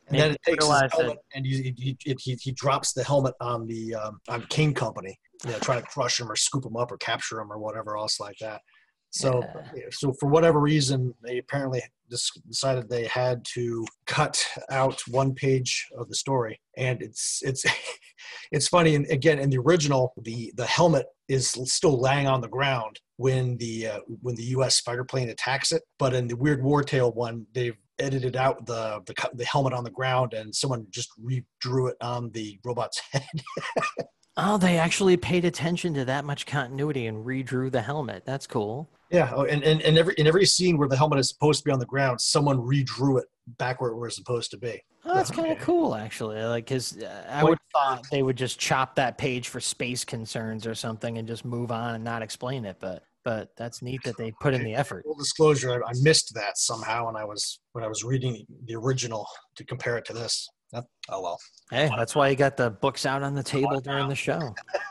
And 0.09 0.19
then 0.19 0.31
it 0.33 0.43
takes 0.43 0.65
his 0.65 0.93
helmet 0.93 1.19
and 1.35 1.45
he, 1.45 1.75
he, 1.77 1.97
he, 2.01 2.39
he, 2.41 2.53
drops 2.53 2.95
the 2.95 3.05
helmet 3.05 3.35
on 3.43 3.67
the 3.67 3.95
um, 3.95 4.21
on 4.29 4.43
King 4.49 4.73
Company, 4.73 5.19
you 5.45 5.51
know, 5.51 5.59
trying 5.59 5.83
to 5.83 5.87
crush 5.87 6.19
him 6.19 6.31
or 6.31 6.37
scoop 6.37 6.65
him 6.65 6.77
up 6.77 6.91
or 6.91 6.97
capture 6.97 7.39
him 7.41 7.53
or 7.53 7.59
whatever 7.59 7.99
else 7.99 8.19
like 8.19 8.37
that. 8.41 8.63
So, 9.11 9.43
yeah. 9.75 9.85
so 9.91 10.13
for 10.21 10.29
whatever 10.29 10.61
reason, 10.61 11.15
they 11.23 11.39
apparently 11.39 11.83
decided 12.11 12.89
they 12.89 13.07
had 13.07 13.45
to 13.55 13.87
cut 14.07 14.45
out 14.71 15.01
one 15.09 15.35
page 15.35 15.87
of 15.97 16.09
the 16.09 16.15
story, 16.15 16.61
and 16.77 17.03
it's 17.03 17.41
it's 17.43 17.65
it's 18.53 18.69
funny. 18.69 18.95
And 18.95 19.07
again, 19.11 19.39
in 19.39 19.51
the 19.51 19.59
original, 19.59 20.13
the 20.23 20.53
the 20.57 20.67
helmet 20.67 21.07
is 21.29 21.49
still 21.65 22.01
laying 22.01 22.27
on 22.27 22.41
the 22.41 22.49
ground 22.49 23.01
when 23.17 23.57
the 23.59 23.89
uh, 23.89 24.01
when 24.23 24.35
the 24.35 24.45
U.S. 24.45 24.81
fighter 24.81 25.05
plane 25.05 25.31
attacks 25.31 25.73
it, 25.73 25.83
but 25.99 26.15
in 26.15 26.29
the 26.29 26.37
Weird 26.37 26.63
War 26.63 26.83
Tale 26.83 27.13
one, 27.13 27.47
they've 27.55 27.77
edited 27.99 28.37
out 28.37 28.67
the, 28.67 29.03
the 29.07 29.15
the 29.35 29.45
helmet 29.45 29.73
on 29.73 29.85
the 29.85 29.91
ground, 29.91 30.35
and 30.35 30.55
someone 30.55 30.87
just 30.91 31.11
redrew 31.21 31.91
it 31.91 31.97
on 32.01 32.31
the 32.31 32.59
robot's 32.65 33.01
head. 33.13 33.43
Oh, 34.41 34.57
they 34.57 34.79
actually 34.79 35.17
paid 35.17 35.45
attention 35.45 35.95
to 35.95 36.05
that 36.05 36.25
much 36.25 36.47
continuity 36.47 37.07
and 37.07 37.27
redrew 37.27 37.73
the 37.73 37.83
helmet. 37.83 38.23
That's 38.25 38.47
cool. 38.47 38.89
Yeah, 39.11 39.33
oh, 39.35 39.45
and, 39.45 39.63
and, 39.63 39.81
and 39.83 39.97
every 39.97 40.15
in 40.19 40.27
every 40.27 40.45
scene 40.45 40.77
where 40.77 40.89
the 40.89 40.97
helmet 40.97 41.19
is 41.19 41.29
supposed 41.29 41.61
to 41.61 41.65
be 41.65 41.71
on 41.71 41.79
the 41.79 41.87
ground, 41.87 42.21
someone 42.21 42.59
redrew 42.59 43.19
it 43.19 43.27
back 43.57 43.81
where 43.81 43.91
it 43.91 43.97
was 43.97 44.15
supposed 44.15 44.51
to 44.51 44.59
be. 44.59 44.81
Oh, 45.05 45.15
that's 45.15 45.31
kind 45.31 45.51
of 45.51 45.59
cool, 45.61 45.95
actually. 45.95 46.43
Like, 46.43 46.67
because 46.67 46.99
uh, 46.99 47.27
I 47.31 47.43
would 47.45 47.59
thought 47.73 48.05
they 48.11 48.23
would 48.23 48.37
just 48.37 48.59
chop 48.59 48.95
that 48.97 49.17
page 49.17 49.49
for 49.49 49.61
space 49.61 50.05
concerns 50.05 50.67
or 50.67 50.75
something 50.75 51.17
and 51.17 51.27
just 51.27 51.45
move 51.45 51.73
on 51.73 51.95
and 51.95 52.05
not 52.05 52.21
explain 52.21 52.67
it. 52.67 52.77
But 52.81 53.03
but 53.25 53.51
that's 53.57 53.83
neat 53.83 54.01
that 54.05 54.17
they 54.17 54.33
put 54.41 54.55
in 54.55 54.63
the 54.63 54.75
effort. 54.75 55.05
Full 55.05 55.15
disclosure, 55.15 55.83
I, 55.83 55.89
I 55.89 55.93
missed 56.03 56.33
that 56.35 56.59
somehow 56.59 57.07
when 57.07 57.17
I 57.17 57.25
was 57.25 57.61
when 57.73 57.85
I 57.85 57.89
was 57.89 58.05
reading 58.05 58.45
the 58.67 58.75
original 58.75 59.27
to 59.57 59.65
compare 59.65 59.97
it 59.97 60.05
to 60.07 60.13
this. 60.13 60.47
oh 60.75 60.83
well. 61.11 61.39
Hey, 61.71 61.91
that's 61.97 62.15
why 62.15 62.29
you 62.29 62.37
got 62.37 62.57
the 62.57 62.71
books 62.71 63.07
out 63.07 63.23
on 63.23 63.35
the 63.35 63.43
table 63.43 63.81
during 63.81 64.09
the 64.09 64.15
show. 64.15 64.55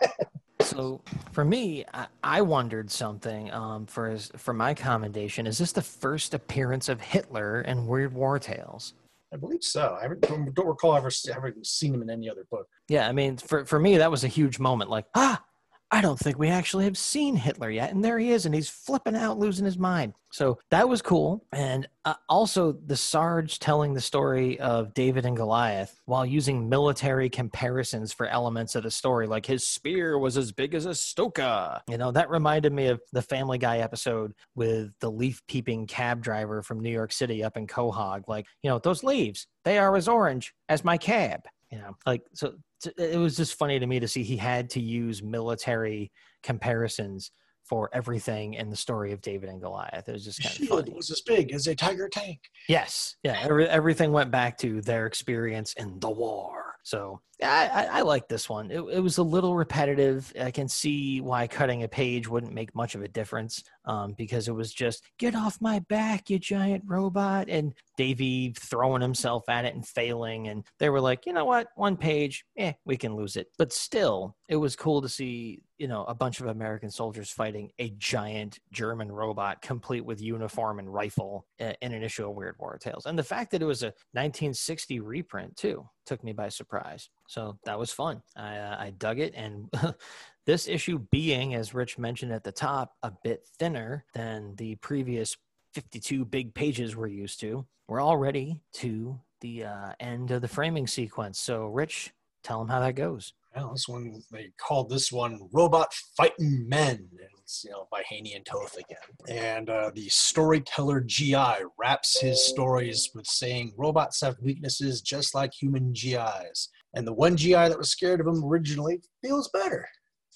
so 0.77 1.01
for 1.31 1.43
me, 1.43 1.85
I, 1.93 2.07
I 2.23 2.41
wondered 2.41 2.91
something 2.91 3.51
um, 3.51 3.85
for 3.85 4.09
his, 4.09 4.31
for 4.37 4.53
my 4.53 4.73
commendation. 4.73 5.47
Is 5.47 5.57
this 5.57 5.71
the 5.71 5.81
first 5.81 6.33
appearance 6.33 6.87
of 6.87 7.01
Hitler 7.01 7.61
in 7.61 7.87
Weird 7.87 8.13
War 8.13 8.37
Tales? 8.37 8.93
I 9.33 9.37
believe 9.37 9.63
so. 9.63 9.97
I 10.01 10.07
don't 10.07 10.55
recall 10.55 10.95
ever 10.95 11.09
ever 11.33 11.53
seen 11.63 11.93
him 11.93 12.01
in 12.01 12.09
any 12.09 12.29
other 12.29 12.45
book. 12.49 12.67
Yeah, 12.87 13.09
I 13.09 13.11
mean, 13.11 13.35
for 13.35 13.65
for 13.65 13.77
me, 13.77 13.97
that 13.97 14.09
was 14.09 14.23
a 14.23 14.29
huge 14.29 14.57
moment. 14.57 14.89
Like, 14.89 15.05
ah, 15.15 15.43
I 15.89 16.01
don't 16.01 16.19
think 16.19 16.37
we 16.37 16.49
actually 16.49 16.83
have 16.83 16.97
seen 16.97 17.37
Hitler 17.37 17.69
yet. 17.69 17.91
And 17.91 18.03
there 18.03 18.19
he 18.19 18.31
is, 18.31 18.45
and 18.45 18.53
he's 18.53 18.69
flipping 18.69 19.15
out, 19.15 19.39
losing 19.39 19.63
his 19.63 19.77
mind. 19.77 20.13
So 20.33 20.59
that 20.69 20.89
was 20.89 21.01
cool. 21.01 21.45
And 21.53 21.87
uh, 22.03 22.15
also, 22.27 22.73
the 22.73 22.97
Sarge 22.97 23.59
telling 23.59 23.93
the 23.93 24.01
story 24.01 24.59
of 24.59 24.93
David 24.93 25.25
and 25.25 25.37
Goliath 25.37 26.01
while 26.05 26.25
using 26.25 26.67
military 26.67 27.29
comparisons 27.29 28.11
for 28.11 28.27
elements 28.27 28.75
of 28.75 28.83
the 28.83 28.91
story, 28.91 29.27
like 29.27 29.45
his 29.45 29.65
spear 29.65 30.17
was 30.17 30.37
as 30.37 30.51
big 30.51 30.75
as 30.75 30.85
a 30.85 30.93
Stuka. 30.93 31.81
You 31.89 31.97
know, 31.97 32.11
that 32.11 32.29
reminded 32.29 32.73
me 32.73 32.87
of 32.87 32.99
the 33.13 33.21
Family 33.21 33.57
Guy 33.57 33.77
episode 33.77 34.33
with 34.55 34.91
the 34.99 35.09
leaf 35.09 35.41
peeping 35.47 35.87
cab 35.87 36.21
driver 36.21 36.61
from 36.61 36.81
New 36.81 36.91
York 36.91 37.13
City 37.13 37.43
up 37.43 37.55
in 37.55 37.65
Quahog. 37.65 38.23
Like, 38.27 38.45
you 38.61 38.69
know, 38.69 38.79
those 38.79 39.03
leaves, 39.03 39.47
they 39.63 39.77
are 39.77 39.95
as 39.95 40.09
orange 40.09 40.53
as 40.67 40.83
my 40.83 40.97
cab 40.97 41.43
you 41.71 41.77
know 41.77 41.95
like 42.05 42.21
so 42.33 42.53
it 42.97 43.19
was 43.19 43.35
just 43.35 43.57
funny 43.57 43.79
to 43.79 43.87
me 43.87 43.99
to 43.99 44.07
see 44.07 44.23
he 44.23 44.37
had 44.37 44.69
to 44.71 44.81
use 44.81 45.23
military 45.23 46.11
comparisons 46.43 47.31
for 47.67 47.89
everything 47.93 48.53
in 48.53 48.69
the 48.69 48.75
story 48.75 49.11
of 49.11 49.21
David 49.21 49.49
and 49.49 49.61
Goliath. 49.61 50.07
It 50.07 50.13
was 50.13 50.23
just 50.23 50.41
kind 50.41 50.59
of 50.61 50.67
funny. 50.67 50.93
was 50.93 51.11
as 51.11 51.21
big 51.21 51.51
as 51.51 51.67
a 51.67 51.75
tiger 51.75 52.07
tank. 52.07 52.39
Yes, 52.69 53.15
yeah. 53.23 53.39
Every, 53.41 53.67
everything 53.67 54.11
went 54.11 54.31
back 54.31 54.57
to 54.59 54.81
their 54.81 55.05
experience 55.05 55.73
in 55.73 55.99
the 55.99 56.09
war. 56.09 56.66
So 56.87 57.19
I, 57.43 57.67
I, 57.67 57.85
I 57.97 58.01
like 58.03 58.29
this 58.29 58.47
one. 58.47 58.71
It, 58.71 58.79
it, 58.79 59.01
was 59.01 59.17
a 59.17 59.23
little 59.23 59.57
repetitive. 59.57 60.31
I 60.39 60.51
can 60.51 60.69
see 60.69 61.19
why 61.19 61.45
cutting 61.45 61.83
a 61.83 61.87
page 61.89 62.29
wouldn't 62.29 62.53
make 62.53 62.73
much 62.73 62.95
of 62.95 63.01
a 63.01 63.09
difference 63.09 63.61
um, 63.83 64.13
because 64.17 64.47
it 64.47 64.55
was 64.55 64.71
just 64.71 65.03
get 65.19 65.35
off 65.35 65.59
my 65.59 65.79
back, 65.89 66.29
you 66.29 66.39
giant 66.39 66.85
robot, 66.87 67.49
and 67.49 67.73
Davey 67.97 68.53
throwing 68.57 69.01
himself 69.01 69.49
at 69.49 69.65
it 69.65 69.75
and 69.75 69.85
failing. 69.85 70.47
And 70.47 70.63
they 70.79 70.89
were 70.89 71.01
like, 71.01 71.25
you 71.25 71.33
know 71.33 71.43
what, 71.43 71.67
one 71.75 71.97
page, 71.97 72.45
eh, 72.57 72.71
we 72.85 72.95
can 72.95 73.17
lose 73.17 73.35
it. 73.35 73.47
But 73.57 73.73
still, 73.73 74.37
it 74.47 74.55
was 74.55 74.77
cool 74.77 75.01
to 75.01 75.09
see 75.09 75.59
you 75.77 75.87
know 75.87 76.03
a 76.05 76.15
bunch 76.15 76.39
of 76.39 76.47
American 76.47 76.89
soldiers 76.89 77.29
fighting 77.29 77.71
a 77.79 77.89
giant 77.97 78.59
German 78.71 79.11
robot, 79.11 79.61
complete 79.61 80.05
with 80.05 80.21
uniform 80.21 80.79
and 80.79 80.91
rifle, 80.93 81.45
in 81.59 81.93
an 81.93 82.03
issue 82.03 82.27
of 82.27 82.35
Weird 82.35 82.55
War 82.59 82.77
Tales. 82.77 83.05
And 83.05 83.17
the 83.17 83.23
fact 83.23 83.51
that 83.51 83.61
it 83.61 83.65
was 83.65 83.83
a 83.83 83.93
1960 84.13 84.99
reprint 84.99 85.55
too 85.55 85.87
took 86.05 86.23
me 86.23 86.33
by 86.33 86.49
surprise. 86.49 87.09
So 87.27 87.57
that 87.65 87.77
was 87.77 87.91
fun. 87.91 88.21
I, 88.35 88.57
uh, 88.57 88.77
I 88.79 88.93
dug 88.97 89.19
it. 89.19 89.33
And 89.35 89.69
this 90.45 90.67
issue 90.67 90.99
being, 91.11 91.55
as 91.55 91.73
Rich 91.73 91.97
mentioned 91.97 92.31
at 92.31 92.43
the 92.43 92.51
top, 92.51 92.93
a 93.03 93.11
bit 93.23 93.45
thinner 93.59 94.05
than 94.13 94.55
the 94.55 94.75
previous 94.75 95.35
52 95.73 96.25
big 96.25 96.53
pages 96.53 96.95
we're 96.95 97.07
used 97.07 97.39
to, 97.41 97.65
we're 97.87 98.01
already 98.01 98.59
to 98.73 99.19
the 99.41 99.65
uh, 99.65 99.91
end 99.99 100.31
of 100.31 100.41
the 100.41 100.47
framing 100.47 100.87
sequence. 100.87 101.39
So, 101.39 101.67
Rich, 101.67 102.13
tell 102.43 102.59
them 102.59 102.69
how 102.69 102.79
that 102.79 102.95
goes. 102.95 103.33
Well, 103.57 103.71
this 103.71 103.87
one 103.87 104.21
they 104.31 104.51
called 104.59 104.89
this 104.89 105.11
one 105.11 105.39
"Robot 105.51 105.91
Fighting 106.15 106.69
Men." 106.69 107.09
It's 107.41 107.63
you 107.65 107.71
know 107.71 107.87
by 107.91 108.03
Haney 108.07 108.35
and 108.35 108.45
Toth 108.45 108.77
again, 108.77 108.97
and 109.27 109.67
uh, 109.67 109.89
the 109.95 110.07
storyteller 110.09 111.01
GI 111.01 111.63
wraps 111.79 112.19
his 112.21 112.45
stories 112.45 113.09
with 113.15 113.25
saying 113.25 113.73
robots 113.75 114.21
have 114.21 114.35
weaknesses 114.43 115.01
just 115.01 115.33
like 115.33 115.53
human 115.53 115.91
GIs, 115.91 116.69
and 116.93 117.07
the 117.07 117.13
one 117.13 117.35
GI 117.35 117.53
that 117.53 117.79
was 117.79 117.89
scared 117.89 118.21
of 118.21 118.27
him 118.27 118.43
originally 118.43 119.01
feels 119.23 119.49
better, 119.49 119.89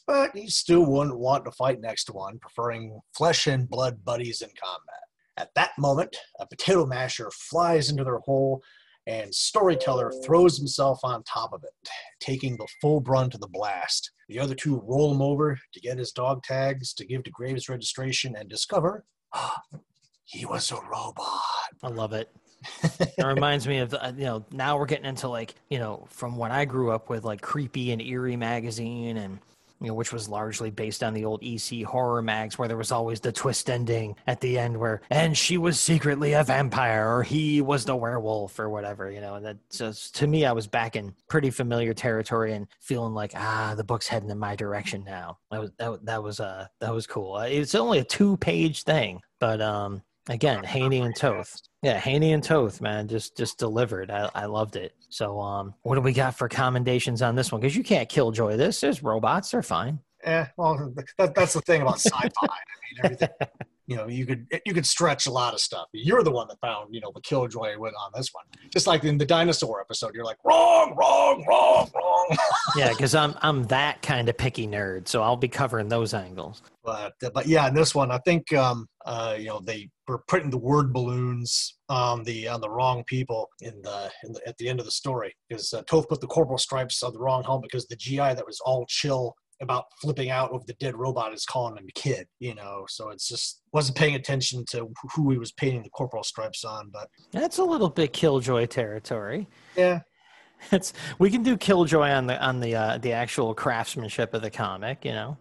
but 0.08 0.36
he 0.36 0.48
still 0.48 0.88
wouldn't 0.88 1.20
want 1.20 1.46
to 1.46 1.52
fight 1.52 1.80
next 1.80 2.06
to 2.06 2.14
one, 2.14 2.40
preferring 2.40 3.00
flesh 3.16 3.46
and 3.46 3.70
blood 3.70 4.04
buddies 4.04 4.42
in 4.42 4.50
combat. 4.60 5.02
At 5.38 5.54
that 5.54 5.72
moment, 5.78 6.18
a 6.40 6.48
potato 6.48 6.88
masher 6.88 7.30
flies 7.32 7.92
into 7.92 8.04
their 8.04 8.20
hole 8.20 8.64
and 9.08 9.34
Storyteller 9.34 10.12
throws 10.24 10.58
himself 10.58 11.00
on 11.04 11.24
top 11.24 11.54
of 11.54 11.64
it, 11.64 11.72
taking 12.20 12.56
the 12.58 12.68
full 12.82 13.00
brunt 13.00 13.34
of 13.34 13.42
the 13.42 13.48
blast. 13.48 14.12
The 14.30 14.40
other 14.40 14.56
two 14.56 14.82
roll 14.86 15.12
him 15.14 15.22
over 15.22 15.60
to 15.74 15.80
get 15.80 15.98
his 15.98 16.12
dog 16.12 16.44
tags 16.44 16.94
to 16.94 17.06
give 17.06 17.24
to 17.24 17.32
Graves 17.32 17.68
registration 17.70 18.36
and 18.36 18.50
discover 18.50 19.06
ah, 19.34 19.62
he 20.26 20.46
was 20.46 20.72
a 20.72 20.76
robot. 20.76 21.28
I 21.84 21.88
love 21.90 22.14
it. 22.14 22.30
it 22.84 23.26
reminds 23.26 23.68
me 23.68 23.80
of 23.80 23.96
you 24.18 24.26
know 24.26 24.46
now 24.52 24.78
we're 24.78 24.86
getting 24.86 25.06
into 25.06 25.28
like 25.28 25.56
you 25.70 25.80
know 25.80 26.06
from 26.10 26.36
what 26.36 26.52
I 26.52 26.66
grew 26.66 26.92
up 26.92 27.10
with 27.10 27.24
like 27.24 27.42
creepy 27.42 27.92
and 27.92 28.02
eerie 28.02 28.36
magazine 28.36 29.18
and 29.18 29.40
you 29.82 29.88
know, 29.88 29.94
which 29.94 30.14
was 30.14 30.30
largely 30.30 30.70
based 30.70 31.04
on 31.04 31.14
the 31.14 31.26
old 31.26 31.44
EC 31.44 31.84
horror 31.84 32.22
mags, 32.22 32.58
where 32.58 32.68
there 32.68 32.78
was 32.78 32.92
always 32.92 33.20
the 33.20 33.32
twist 33.32 33.70
ending 33.70 34.16
at 34.28 34.40
the 34.40 34.58
end, 34.58 34.78
where 34.78 35.02
and 35.10 35.38
she 35.38 35.58
was 35.58 35.80
secretly 35.80 36.34
a 36.34 36.44
vampire, 36.44 37.18
or 37.18 37.24
he 37.24 37.62
was 37.62 37.84
the 37.84 37.96
werewolf, 37.96 38.60
or 38.60 38.70
whatever, 38.70 39.10
you 39.10 39.20
know. 39.20 39.36
And 39.36 39.46
that 39.46 39.58
just 39.72 40.16
to 40.16 40.28
me, 40.28 40.46
I 40.46 40.52
was 40.52 40.68
back 40.68 40.96
in 40.96 41.14
pretty 41.28 41.50
familiar 41.50 41.94
territory 41.94 42.54
and 42.54 42.68
feeling 42.80 43.14
like 43.14 43.34
ah, 43.36 43.74
the 43.76 43.84
book's 43.84 44.08
heading 44.08 44.30
in 44.30 44.38
my 44.38 44.56
direction 44.56 45.04
now. 45.04 45.40
That 45.50 45.62
was 45.62 45.72
that, 45.78 46.06
that 46.06 46.24
was 46.24 46.40
uh 46.40 46.68
that 46.80 46.94
was 46.94 47.08
cool. 47.08 47.36
Uh, 47.36 47.46
it's 47.46 47.76
only 47.76 48.00
a 48.00 48.04
two 48.04 48.38
page 48.38 48.84
thing, 48.84 49.22
but 49.40 49.62
um 49.62 50.04
again, 50.30 50.64
Haney 50.64 51.00
and 51.00 51.16
Toth. 51.16 51.62
Yeah, 51.82 51.98
Haney 52.00 52.34
and 52.34 52.44
Toth, 52.44 52.82
man, 52.82 53.08
just 53.08 53.36
just 53.36 53.58
delivered. 53.58 54.12
I, 54.12 54.30
I 54.36 54.46
loved 54.46 54.76
it. 54.76 54.94
So, 55.10 55.40
um, 55.40 55.74
what 55.82 55.96
do 55.96 56.02
we 56.02 56.14
got 56.14 56.36
for 56.36 56.48
commendations 56.48 57.22
on 57.22 57.36
this 57.36 57.52
one? 57.52 57.62
Because 57.62 57.76
you 57.76 57.84
can't 57.84 58.08
kill 58.08 58.32
Joy 58.32 58.58
this. 58.58 58.80
There's 58.82 59.04
robots; 59.04 59.52
they're 59.52 59.64
fine. 59.64 60.00
Yeah, 60.24 60.50
well, 60.58 60.94
that, 61.18 61.34
that's 61.34 61.54
the 61.54 61.62
thing 61.62 61.82
about 61.82 62.00
sci-fi. 62.00 62.30
I 62.44 62.48
mean, 62.48 63.00
everything. 63.04 63.30
you 63.88 63.96
know, 63.96 64.08
you 64.08 64.26
could 64.26 64.46
you 64.66 64.74
could 64.74 64.86
stretch 64.86 65.28
a 65.28 65.32
lot 65.32 65.54
of 65.54 65.60
stuff. 65.60 65.88
You're 65.94 66.24
the 66.24 66.32
one 66.32 66.48
that 66.50 66.60
found 66.62 66.94
you 66.94 67.02
know 67.02 67.12
the 67.14 67.22
killjoy 67.22 67.78
with 67.78 67.94
on 68.00 68.12
this 68.16 68.30
one. 68.32 68.46
Just 68.72 68.88
like 68.88 69.04
in 69.04 69.18
the 69.18 69.26
dinosaur 69.26 69.82
episode, 69.82 70.14
you're 70.14 70.26
like 70.26 70.38
wrong, 70.44 70.96
wrong, 70.96 71.44
wrong, 71.48 71.90
wrong. 71.96 72.38
yeah, 72.76 72.90
because 72.90 73.16
I'm 73.16 73.36
I'm 73.42 73.64
that 73.66 74.02
kind 74.02 74.30
of 74.30 74.38
picky 74.38 74.68
nerd, 74.68 75.08
so 75.08 75.22
I'll 75.22 75.38
be 75.38 75.48
covering 75.48 75.90
those 75.90 76.14
angles. 76.14 76.62
But 76.84 77.14
but 77.34 77.48
yeah, 77.48 77.68
in 77.68 77.74
this 77.74 77.94
one, 77.94 78.12
I 78.12 78.20
think 78.20 78.54
um, 78.54 78.88
uh, 79.06 79.36
you 79.38 79.48
know 79.48 79.60
they 79.60 79.90
were 80.08 80.24
putting 80.28 80.50
the 80.50 80.58
word 80.58 80.94
balloons 80.94 81.78
on 81.90 82.24
the 82.24 82.48
on 82.48 82.62
the 82.62 82.70
wrong 82.70 83.04
people 83.06 83.50
in 83.62 83.82
the, 83.82 84.12
in 84.24 84.34
the 84.34 84.48
at 84.48 84.58
the 84.58 84.68
end 84.70 84.80
of 84.80 84.86
the 84.86 84.92
story 84.92 85.34
because 85.50 85.74
uh, 85.74 85.82
Toth 85.84 86.08
put 86.08 86.22
the 86.22 86.28
corporal 86.28 86.58
stripes 86.58 87.04
on 87.04 87.14
the 87.14 87.20
wrong 87.20 87.44
helmet 87.44 87.70
because 87.70 87.88
the 87.88 87.96
GI 87.96 88.18
that 88.18 88.46
was 88.46 88.60
all 88.66 88.86
chill 88.88 89.36
about 89.62 89.86
flipping 90.02 90.30
out 90.30 90.52
over 90.52 90.64
the 90.66 90.74
dead 90.80 90.96
robot 90.96 91.34
is 91.34 91.46
calling 91.46 91.78
him 91.78 91.86
a 91.88 91.92
kid, 92.00 92.28
you 92.40 92.56
know. 92.56 92.86
So 92.90 93.10
it's 93.10 93.28
just 93.28 93.62
wasn't 93.74 93.98
paying 93.98 94.16
attention 94.16 94.66
to 94.72 94.90
who 95.16 95.32
he 95.32 95.38
was 95.38 95.52
painting 95.52 95.84
the 95.84 95.90
corporal 95.90 96.24
stripes 96.24 96.64
on. 96.64 96.90
But 96.92 97.08
that's 97.32 97.58
a 97.60 97.64
little 97.64 97.90
bit 97.90 98.14
killjoy 98.14 98.66
territory. 98.68 99.48
Yeah, 99.76 100.02
it's 100.72 100.94
we 101.20 101.30
can 101.30 101.44
do 101.44 101.58
killjoy 101.58 102.10
on 102.10 102.28
the 102.28 102.42
on 102.44 102.60
the 102.60 102.76
uh, 102.76 102.98
the 102.98 103.14
actual 103.14 103.54
craftsmanship 103.54 104.34
of 104.34 104.42
the 104.42 104.52
comic, 104.52 105.06
you 105.06 105.12
know. 105.12 105.38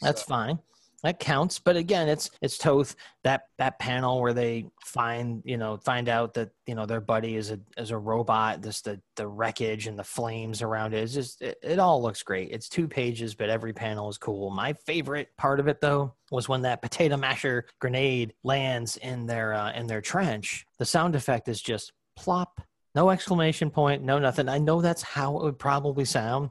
That's 0.00 0.22
so. 0.22 0.28
fine 0.28 0.58
that 1.02 1.18
counts 1.18 1.58
but 1.58 1.76
again 1.76 2.08
it's 2.08 2.30
it's 2.42 2.58
toth 2.58 2.94
that 3.24 3.42
that 3.58 3.78
panel 3.78 4.20
where 4.20 4.32
they 4.32 4.64
find 4.84 5.42
you 5.44 5.56
know 5.56 5.76
find 5.78 6.08
out 6.08 6.34
that 6.34 6.50
you 6.66 6.74
know 6.74 6.86
their 6.86 7.00
buddy 7.00 7.36
is 7.36 7.50
a 7.50 7.58
is 7.76 7.90
a 7.90 7.98
robot 7.98 8.62
this 8.62 8.80
the 8.82 9.00
the 9.16 9.26
wreckage 9.26 9.86
and 9.86 9.98
the 9.98 10.04
flames 10.04 10.62
around 10.62 10.94
it's 10.94 11.14
just 11.14 11.42
it, 11.42 11.58
it 11.62 11.78
all 11.78 12.02
looks 12.02 12.22
great. 12.22 12.50
It's 12.50 12.68
two 12.68 12.86
pages 12.86 13.34
but 13.34 13.50
every 13.50 13.72
panel 13.72 14.08
is 14.08 14.18
cool. 14.18 14.50
My 14.50 14.72
favorite 14.72 15.28
part 15.36 15.60
of 15.60 15.68
it 15.68 15.80
though 15.80 16.14
was 16.30 16.48
when 16.48 16.62
that 16.62 16.82
potato 16.82 17.16
masher 17.16 17.66
grenade 17.80 18.34
lands 18.44 18.96
in 18.98 19.26
their 19.26 19.54
uh, 19.54 19.72
in 19.72 19.86
their 19.86 20.00
trench. 20.00 20.66
The 20.78 20.84
sound 20.84 21.14
effect 21.14 21.48
is 21.48 21.60
just 21.60 21.92
plop. 22.16 22.60
No 22.94 23.10
exclamation 23.10 23.70
point 23.70 24.02
no 24.02 24.18
nothing. 24.18 24.48
I 24.48 24.58
know 24.58 24.80
that's 24.80 25.02
how 25.02 25.38
it 25.38 25.42
would 25.44 25.58
probably 25.58 26.04
sound 26.04 26.50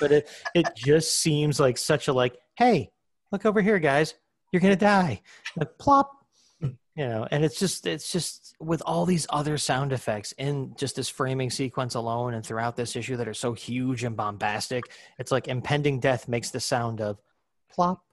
but 0.00 0.12
it 0.12 0.28
it 0.54 0.66
just 0.74 1.18
seems 1.18 1.60
like 1.60 1.78
such 1.78 2.08
a 2.08 2.12
like 2.12 2.36
hey 2.56 2.90
look 3.32 3.46
over 3.46 3.60
here, 3.60 3.78
guys, 3.78 4.14
you're 4.52 4.60
gonna 4.60 4.76
die. 4.76 5.22
Like 5.56 5.78
plop, 5.78 6.12
you 6.60 7.08
know, 7.08 7.26
and 7.30 7.44
it's 7.44 7.58
just 7.58 7.86
it's 7.86 8.12
just 8.12 8.54
with 8.60 8.82
all 8.84 9.06
these 9.06 9.26
other 9.30 9.56
sound 9.58 9.92
effects 9.92 10.32
in 10.32 10.74
just 10.78 10.94
this 10.94 11.08
framing 11.08 11.50
sequence 11.50 11.94
alone 11.94 12.34
and 12.34 12.44
throughout 12.44 12.76
this 12.76 12.94
issue 12.94 13.16
that 13.16 13.26
are 13.26 13.34
so 13.34 13.54
huge 13.54 14.04
and 14.04 14.16
bombastic, 14.16 14.84
it's 15.18 15.32
like 15.32 15.48
impending 15.48 15.98
death 15.98 16.28
makes 16.28 16.50
the 16.50 16.60
sound 16.60 17.00
of 17.00 17.18
plop. 17.70 18.04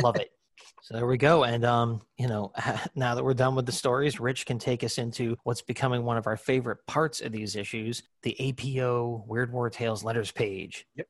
Love 0.00 0.16
it. 0.16 0.30
So 0.84 0.94
there 0.94 1.06
we 1.06 1.16
go. 1.16 1.44
And 1.44 1.64
um, 1.64 2.02
you 2.18 2.26
know, 2.26 2.52
now 2.96 3.14
that 3.14 3.22
we're 3.22 3.34
done 3.34 3.54
with 3.54 3.66
the 3.66 3.72
stories, 3.72 4.18
Rich 4.18 4.46
can 4.46 4.58
take 4.58 4.82
us 4.82 4.98
into 4.98 5.36
what's 5.44 5.62
becoming 5.62 6.02
one 6.02 6.16
of 6.16 6.26
our 6.26 6.36
favorite 6.36 6.84
parts 6.88 7.20
of 7.20 7.30
these 7.30 7.54
issues, 7.54 8.02
the 8.24 8.36
APO 8.48 9.24
Weird 9.28 9.52
War 9.52 9.70
Tales 9.70 10.02
letters 10.02 10.32
page. 10.32 10.88
Yep. 10.96 11.06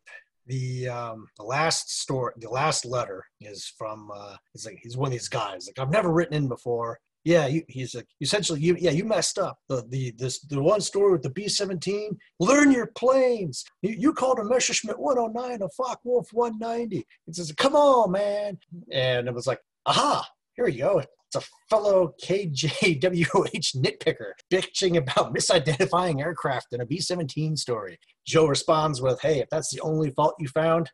The 0.47 0.89
um 0.89 1.27
the 1.37 1.45
last 1.45 2.01
story 2.01 2.33
the 2.37 2.49
last 2.49 2.85
letter 2.85 3.25
is 3.41 3.73
from 3.79 4.11
uh 4.13 4.37
he's 4.53 4.67
like 4.67 4.79
he's 4.83 4.97
one 4.97 5.09
of 5.09 5.13
these 5.13 5.29
guys. 5.29 5.69
Like 5.69 5.79
I've 5.79 5.93
never 5.93 6.13
written 6.13 6.35
in 6.35 6.49
before. 6.49 6.99
Yeah, 7.25 7.47
you, 7.47 7.63
he's 7.69 7.95
like 7.95 8.09
essentially 8.21 8.61
you 8.61 8.77
yeah, 8.79 8.91
you 8.91 9.05
messed 9.05 9.39
up. 9.39 9.59
The 9.69 9.85
the 9.89 10.13
this 10.19 10.41
the 10.41 10.61
one 10.61 10.81
story 10.81 11.13
with 11.13 11.23
the 11.23 11.31
B 11.31 11.49
seventeen, 11.49 12.19
learn 12.41 12.73
your 12.73 12.89
planes. 12.97 13.65
You, 13.83 13.95
you 13.97 14.13
called 14.13 14.41
a 14.41 14.45
Messerschmitt 14.45 14.99
109 14.99 15.63
a 15.63 15.69
Focke-Wulf 15.69 16.29
190. 16.33 17.07
It 17.29 17.37
says, 17.37 17.53
come 17.57 17.77
on, 17.77 18.11
man. 18.11 18.59
And 18.91 19.29
it 19.29 19.35
was 19.35 19.47
like, 19.47 19.61
aha, 19.87 20.29
here 20.57 20.65
we 20.65 20.77
go. 20.77 21.03
It's 21.35 21.47
a 21.47 21.51
fellow 21.71 22.15
KJWH 22.23 23.77
nitpicker 23.77 24.33
bitching 24.53 24.99
about 24.99 25.35
misidentifying 25.35 26.21
aircraft 26.21 26.75
in 26.75 26.83
a 26.83 26.87
B 26.87 27.01
17 27.01 27.57
story. 27.57 27.99
Joe 28.27 28.47
responds 28.47 29.01
with, 29.01 29.19
Hey, 29.23 29.41
if 29.41 29.49
that's 29.49 29.73
the 29.73 29.81
only 29.81 30.11
fault 30.11 30.35
you 30.39 30.49
found, 30.49 30.91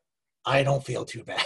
I 0.46 0.62
don't 0.62 0.84
feel 0.84 1.04
too 1.04 1.24
bad. 1.24 1.44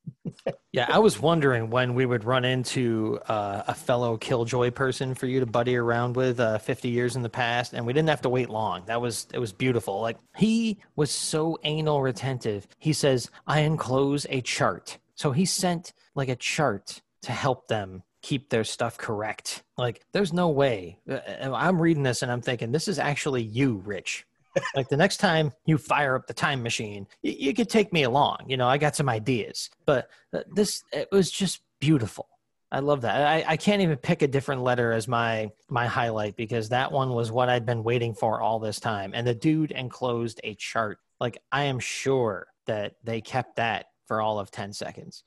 yeah, 0.72 0.86
I 0.88 0.98
was 0.98 1.20
wondering 1.20 1.68
when 1.68 1.92
we 1.92 2.06
would 2.06 2.24
run 2.24 2.46
into 2.46 3.20
uh, 3.28 3.64
a 3.66 3.74
fellow 3.74 4.16
Killjoy 4.16 4.70
person 4.70 5.14
for 5.14 5.26
you 5.26 5.40
to 5.40 5.46
buddy 5.46 5.76
around 5.76 6.16
with 6.16 6.40
uh, 6.40 6.56
50 6.56 6.88
years 6.88 7.16
in 7.16 7.22
the 7.22 7.28
past, 7.28 7.74
and 7.74 7.84
we 7.84 7.92
didn't 7.92 8.08
have 8.08 8.22
to 8.22 8.30
wait 8.30 8.48
long. 8.48 8.82
That 8.86 9.02
was 9.02 9.26
it 9.34 9.40
was 9.40 9.52
beautiful. 9.52 10.00
Like 10.00 10.16
he 10.36 10.78
was 10.96 11.10
so 11.10 11.58
anal 11.64 12.00
retentive. 12.00 12.66
He 12.78 12.94
says, 12.94 13.30
"I 13.46 13.60
enclose 13.60 14.26
a 14.30 14.40
chart." 14.40 14.96
So 15.16 15.32
he 15.32 15.44
sent 15.44 15.92
like 16.14 16.30
a 16.30 16.36
chart 16.36 17.02
to 17.22 17.32
help 17.32 17.68
them 17.68 18.02
keep 18.22 18.48
their 18.48 18.64
stuff 18.64 18.96
correct. 18.96 19.62
Like, 19.76 20.02
there's 20.12 20.32
no 20.32 20.48
way. 20.48 20.98
Uh, 21.08 21.14
uh, 21.14 21.52
I'm 21.54 21.80
reading 21.80 22.02
this 22.02 22.22
and 22.22 22.30
I'm 22.30 22.40
thinking, 22.40 22.72
this 22.72 22.88
is 22.88 22.98
actually 22.98 23.42
you, 23.42 23.82
Rich. 23.84 24.26
like 24.76 24.88
the 24.88 24.96
next 24.96 25.16
time 25.16 25.52
you 25.64 25.78
fire 25.78 26.14
up 26.14 26.26
the 26.26 26.34
time 26.34 26.62
machine, 26.62 27.06
you, 27.22 27.32
you 27.38 27.54
could 27.54 27.68
take 27.68 27.92
me 27.92 28.02
along. 28.02 28.38
You 28.46 28.56
know, 28.56 28.68
I 28.68 28.78
got 28.78 28.96
some 28.96 29.08
ideas, 29.08 29.70
but 29.86 30.08
uh, 30.32 30.40
this 30.54 30.84
it 30.92 31.08
was 31.10 31.30
just 31.30 31.62
beautiful. 31.80 32.28
I 32.70 32.78
love 32.78 33.02
that. 33.02 33.26
I, 33.26 33.44
I 33.46 33.56
can't 33.56 33.82
even 33.82 33.98
pick 33.98 34.22
a 34.22 34.28
different 34.28 34.62
letter 34.62 34.92
as 34.92 35.06
my 35.06 35.50
my 35.68 35.86
highlight 35.86 36.36
because 36.36 36.70
that 36.70 36.90
one 36.90 37.10
was 37.10 37.30
what 37.30 37.48
I'd 37.48 37.66
been 37.66 37.82
waiting 37.82 38.14
for 38.14 38.40
all 38.40 38.58
this 38.58 38.80
time. 38.80 39.12
And 39.14 39.26
the 39.26 39.34
dude 39.34 39.72
enclosed 39.72 40.40
a 40.44 40.54
chart. 40.54 40.98
Like 41.20 41.38
I 41.50 41.64
am 41.64 41.78
sure 41.78 42.48
that 42.66 42.94
they 43.04 43.20
kept 43.20 43.56
that 43.56 43.86
for 44.06 44.20
all 44.20 44.38
of 44.38 44.50
10 44.50 44.72
seconds. 44.72 45.24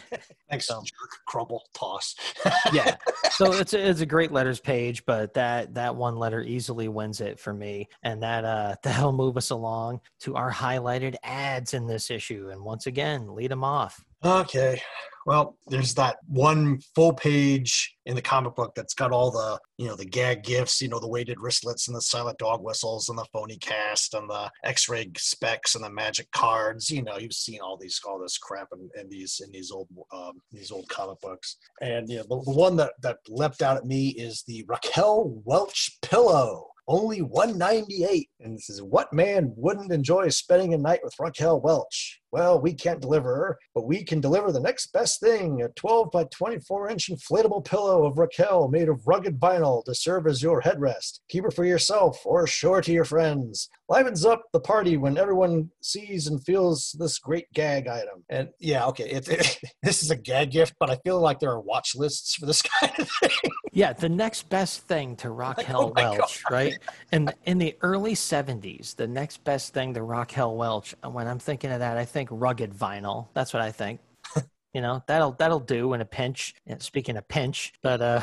Thanks, 0.50 0.66
so, 0.66 0.80
jerk, 0.82 1.10
crumble, 1.26 1.64
toss. 1.74 2.14
yeah. 2.72 2.96
So 3.30 3.52
it's 3.60 3.74
a, 3.74 3.88
it's 3.88 4.00
a 4.00 4.06
great 4.06 4.32
letters 4.32 4.60
page, 4.60 5.04
but 5.06 5.34
that, 5.34 5.74
that 5.74 5.96
one 5.96 6.16
letter 6.16 6.42
easily 6.42 6.88
wins 6.88 7.20
it 7.20 7.38
for 7.38 7.52
me. 7.52 7.88
And 8.02 8.22
that, 8.22 8.44
uh, 8.44 8.76
that'll 8.82 9.12
move 9.12 9.36
us 9.36 9.50
along 9.50 10.00
to 10.20 10.36
our 10.36 10.52
highlighted 10.52 11.16
ads 11.22 11.74
in 11.74 11.86
this 11.86 12.10
issue. 12.10 12.50
And 12.50 12.62
once 12.62 12.86
again, 12.86 13.34
lead 13.34 13.50
them 13.50 13.64
off. 13.64 14.04
Okay. 14.24 14.80
Well, 15.28 15.58
there's 15.66 15.92
that 15.96 16.16
one 16.26 16.80
full 16.94 17.12
page 17.12 17.94
in 18.06 18.16
the 18.16 18.22
comic 18.22 18.54
book 18.54 18.72
that's 18.74 18.94
got 18.94 19.12
all 19.12 19.30
the, 19.30 19.58
you 19.76 19.86
know, 19.86 19.94
the 19.94 20.06
gag 20.06 20.42
gifts, 20.42 20.80
you 20.80 20.88
know, 20.88 20.98
the 20.98 21.06
weighted 21.06 21.38
wristlets 21.38 21.86
and 21.86 21.94
the 21.94 22.00
silent 22.00 22.38
dog 22.38 22.62
whistles 22.62 23.10
and 23.10 23.18
the 23.18 23.26
phony 23.30 23.58
cast 23.58 24.14
and 24.14 24.30
the 24.30 24.50
X-ray 24.64 25.10
specs 25.18 25.74
and 25.74 25.84
the 25.84 25.90
magic 25.90 26.30
cards. 26.30 26.88
You 26.88 27.02
know, 27.02 27.18
you've 27.18 27.34
seen 27.34 27.60
all 27.60 27.76
these, 27.76 28.00
all 28.08 28.18
this 28.18 28.38
crap 28.38 28.68
in, 28.72 28.88
in 28.98 29.10
these, 29.10 29.42
in 29.44 29.52
these 29.52 29.70
old, 29.70 29.88
um, 30.14 30.40
these 30.50 30.70
old 30.70 30.88
comic 30.88 31.20
books. 31.20 31.58
And 31.82 32.08
yeah, 32.08 32.22
the, 32.22 32.40
the 32.46 32.50
one 32.50 32.76
that 32.76 32.94
that 33.02 33.18
leapt 33.28 33.60
out 33.60 33.76
at 33.76 33.84
me 33.84 34.08
is 34.08 34.44
the 34.46 34.64
Raquel 34.66 35.42
Welch 35.44 35.98
pillow 36.00 36.68
only 36.88 37.20
198 37.20 38.30
and 38.40 38.56
this 38.56 38.70
is 38.70 38.82
what 38.82 39.12
man 39.12 39.52
wouldn't 39.56 39.92
enjoy 39.92 40.28
spending 40.30 40.72
a 40.72 40.78
night 40.78 41.00
with 41.04 41.14
raquel 41.20 41.60
welch 41.60 42.18
well 42.32 42.60
we 42.60 42.72
can't 42.72 43.00
deliver 43.00 43.58
but 43.74 43.86
we 43.86 44.04
can 44.04 44.20
deliver 44.20 44.52
the 44.52 44.60
next 44.60 44.92
best 44.92 45.20
thing 45.20 45.62
a 45.62 45.68
12 45.70 46.10
by 46.10 46.24
24 46.24 46.90
inch 46.90 47.10
inflatable 47.10 47.64
pillow 47.64 48.06
of 48.06 48.18
raquel 48.18 48.68
made 48.68 48.88
of 48.88 49.06
rugged 49.06 49.38
vinyl 49.38 49.84
to 49.84 49.94
serve 49.94 50.26
as 50.26 50.42
your 50.42 50.60
headrest. 50.62 51.20
Keep 51.28 51.44
her 51.44 51.50
for 51.50 51.64
yourself 51.64 52.20
or 52.24 52.46
show 52.46 52.74
her 52.74 52.80
to 52.80 52.92
your 52.92 53.04
friends. 53.04 53.68
Livens 53.88 54.24
up 54.24 54.42
the 54.52 54.60
party 54.60 54.96
when 54.96 55.16
everyone 55.16 55.70
sees 55.80 56.26
and 56.26 56.44
feels 56.44 56.94
this 56.98 57.18
great 57.18 57.50
gag 57.54 57.88
item. 57.88 58.24
And 58.28 58.48
yeah 58.58 58.86
okay 58.86 59.08
it, 59.10 59.28
it, 59.28 59.58
this 59.82 60.02
is 60.02 60.10
a 60.10 60.16
gag 60.16 60.50
gift 60.50 60.74
but 60.78 60.90
i 60.90 60.96
feel 61.04 61.20
like 61.20 61.38
there 61.38 61.50
are 61.50 61.60
watch 61.60 61.94
lists 61.94 62.34
for 62.34 62.46
this 62.46 62.62
kind 62.80 62.92
of 62.98 63.08
thing. 63.20 63.52
Yeah 63.72 63.92
the 63.92 64.08
next 64.08 64.48
best 64.48 64.82
thing 64.82 65.16
to 65.16 65.30
raquel 65.38 65.92
like, 65.94 66.04
oh 66.04 66.10
welch 66.12 66.42
God. 66.44 66.54
right? 66.54 66.78
And 67.12 67.32
in 67.44 67.58
the 67.58 67.76
early 67.82 68.14
70s, 68.14 68.96
the 68.96 69.06
next 69.06 69.44
best 69.44 69.72
thing 69.72 69.94
to 69.94 70.02
Raquel 70.02 70.56
Welch, 70.56 70.94
when 71.10 71.26
I'm 71.26 71.38
thinking 71.38 71.70
of 71.70 71.78
that, 71.80 71.96
I 71.96 72.04
think 72.04 72.17
rugged 72.30 72.72
vinyl. 72.72 73.28
That's 73.34 73.52
what 73.52 73.62
I 73.62 73.70
think. 73.70 74.00
you 74.74 74.80
know, 74.80 75.02
that'll 75.06 75.32
that'll 75.32 75.60
do 75.60 75.92
in 75.92 76.00
a 76.00 76.04
pinch. 76.04 76.54
speaking 76.78 77.16
of 77.16 77.28
pinch, 77.28 77.72
but 77.82 78.00
uh 78.00 78.20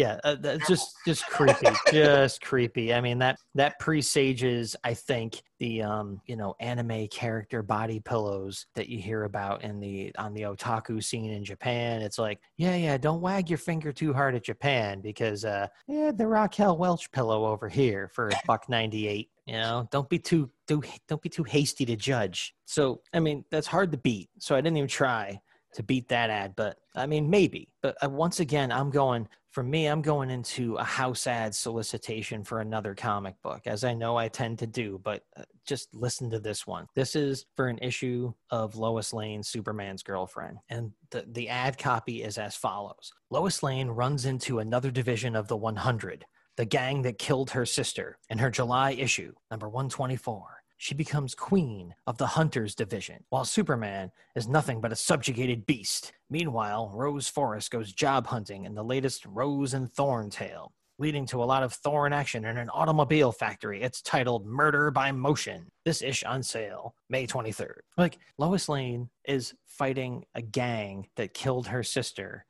yeah 0.00 0.18
uh, 0.24 0.56
just 0.66 0.96
just 1.06 1.26
creepy 1.26 1.68
just 1.92 2.40
creepy. 2.40 2.94
I 2.94 3.02
mean 3.02 3.18
that 3.18 3.38
that 3.54 3.78
presages 3.78 4.74
i 4.82 4.94
think 4.94 5.42
the 5.58 5.82
um 5.82 6.20
you 6.26 6.36
know 6.36 6.54
anime 6.58 7.06
character 7.08 7.62
body 7.62 8.00
pillows 8.00 8.66
that 8.74 8.88
you 8.88 8.98
hear 8.98 9.24
about 9.24 9.62
in 9.62 9.78
the 9.78 10.12
on 10.16 10.32
the 10.32 10.42
otaku 10.42 11.04
scene 11.04 11.30
in 11.30 11.44
japan. 11.44 12.00
It's 12.00 12.18
like 12.18 12.40
yeah 12.56 12.76
yeah 12.76 12.96
don't 12.96 13.20
wag 13.20 13.50
your 13.50 13.58
finger 13.58 13.92
too 13.92 14.14
hard 14.14 14.34
at 14.34 14.44
japan 14.44 15.02
because 15.02 15.44
uh 15.44 15.66
yeah 15.86 16.12
the 16.12 16.26
raquel 16.26 16.78
welch 16.78 17.12
pillow 17.12 17.44
over 17.44 17.68
here 17.68 18.08
for 18.08 18.28
a 18.28 18.40
buck 18.46 18.68
98 18.68 19.28
you 19.46 19.54
know? 19.54 19.88
Don't 19.90 20.08
be 20.08 20.18
too 20.18 20.50
do 20.66 20.80
don't 21.08 21.20
be 21.20 21.28
too 21.28 21.44
hasty 21.44 21.84
to 21.84 21.96
judge. 21.96 22.54
So 22.64 23.02
i 23.12 23.20
mean 23.20 23.44
that's 23.50 23.66
hard 23.66 23.92
to 23.92 23.98
beat. 23.98 24.30
So 24.38 24.56
i 24.56 24.62
didn't 24.62 24.78
even 24.78 24.88
try 24.88 25.40
to 25.74 25.82
beat 25.82 26.08
that 26.08 26.30
ad, 26.30 26.54
but 26.56 26.78
I 26.96 27.06
mean, 27.06 27.30
maybe. 27.30 27.68
But 27.82 27.96
uh, 28.02 28.08
once 28.08 28.40
again, 28.40 28.72
I'm 28.72 28.90
going, 28.90 29.28
for 29.50 29.62
me, 29.62 29.86
I'm 29.86 30.02
going 30.02 30.30
into 30.30 30.76
a 30.76 30.84
house 30.84 31.26
ad 31.26 31.54
solicitation 31.54 32.44
for 32.44 32.60
another 32.60 32.94
comic 32.94 33.34
book, 33.42 33.62
as 33.66 33.82
I 33.82 33.94
know 33.94 34.16
I 34.16 34.28
tend 34.28 34.60
to 34.60 34.66
do, 34.66 35.00
but 35.02 35.24
uh, 35.36 35.42
just 35.66 35.92
listen 35.92 36.30
to 36.30 36.38
this 36.38 36.66
one. 36.66 36.86
This 36.94 37.16
is 37.16 37.46
for 37.56 37.66
an 37.66 37.78
issue 37.78 38.32
of 38.50 38.76
Lois 38.76 39.12
Lane, 39.12 39.42
Superman's 39.42 40.04
girlfriend. 40.04 40.58
And 40.68 40.92
the, 41.10 41.24
the 41.32 41.48
ad 41.48 41.78
copy 41.78 42.22
is 42.22 42.38
as 42.38 42.54
follows 42.54 43.12
Lois 43.30 43.62
Lane 43.62 43.88
runs 43.88 44.24
into 44.24 44.60
another 44.60 44.90
division 44.90 45.34
of 45.34 45.48
the 45.48 45.56
100, 45.56 46.24
the 46.56 46.64
gang 46.64 47.02
that 47.02 47.18
killed 47.18 47.50
her 47.50 47.66
sister, 47.66 48.18
in 48.28 48.38
her 48.38 48.50
July 48.50 48.92
issue, 48.92 49.32
number 49.50 49.68
124 49.68 50.59
she 50.80 50.94
becomes 50.94 51.34
queen 51.34 51.94
of 52.06 52.16
the 52.16 52.26
Hunters 52.26 52.74
Division, 52.74 53.22
while 53.28 53.44
Superman 53.44 54.10
is 54.34 54.48
nothing 54.48 54.80
but 54.80 54.92
a 54.92 54.96
subjugated 54.96 55.66
beast. 55.66 56.14
Meanwhile, 56.30 56.90
Rose 56.94 57.28
Forrest 57.28 57.70
goes 57.70 57.92
job 57.92 58.26
hunting 58.26 58.64
in 58.64 58.74
the 58.74 58.82
latest 58.82 59.26
Rose 59.26 59.74
and 59.74 59.92
Thorn 59.92 60.30
tale, 60.30 60.72
leading 60.98 61.26
to 61.26 61.42
a 61.42 61.44
lot 61.44 61.62
of 61.62 61.74
Thorn 61.74 62.14
action 62.14 62.46
in 62.46 62.56
an 62.56 62.70
automobile 62.70 63.30
factory. 63.30 63.82
It's 63.82 64.00
titled 64.00 64.46
Murder 64.46 64.90
by 64.90 65.12
Motion. 65.12 65.70
This 65.84 66.00
ish 66.00 66.24
on 66.24 66.42
sale 66.42 66.94
May 67.10 67.26
23rd. 67.26 67.80
Like, 67.98 68.16
Lois 68.38 68.66
Lane 68.66 69.10
is 69.26 69.52
fighting 69.66 70.24
a 70.34 70.40
gang 70.40 71.08
that 71.16 71.34
killed 71.34 71.66
her 71.66 71.82
sister, 71.82 72.46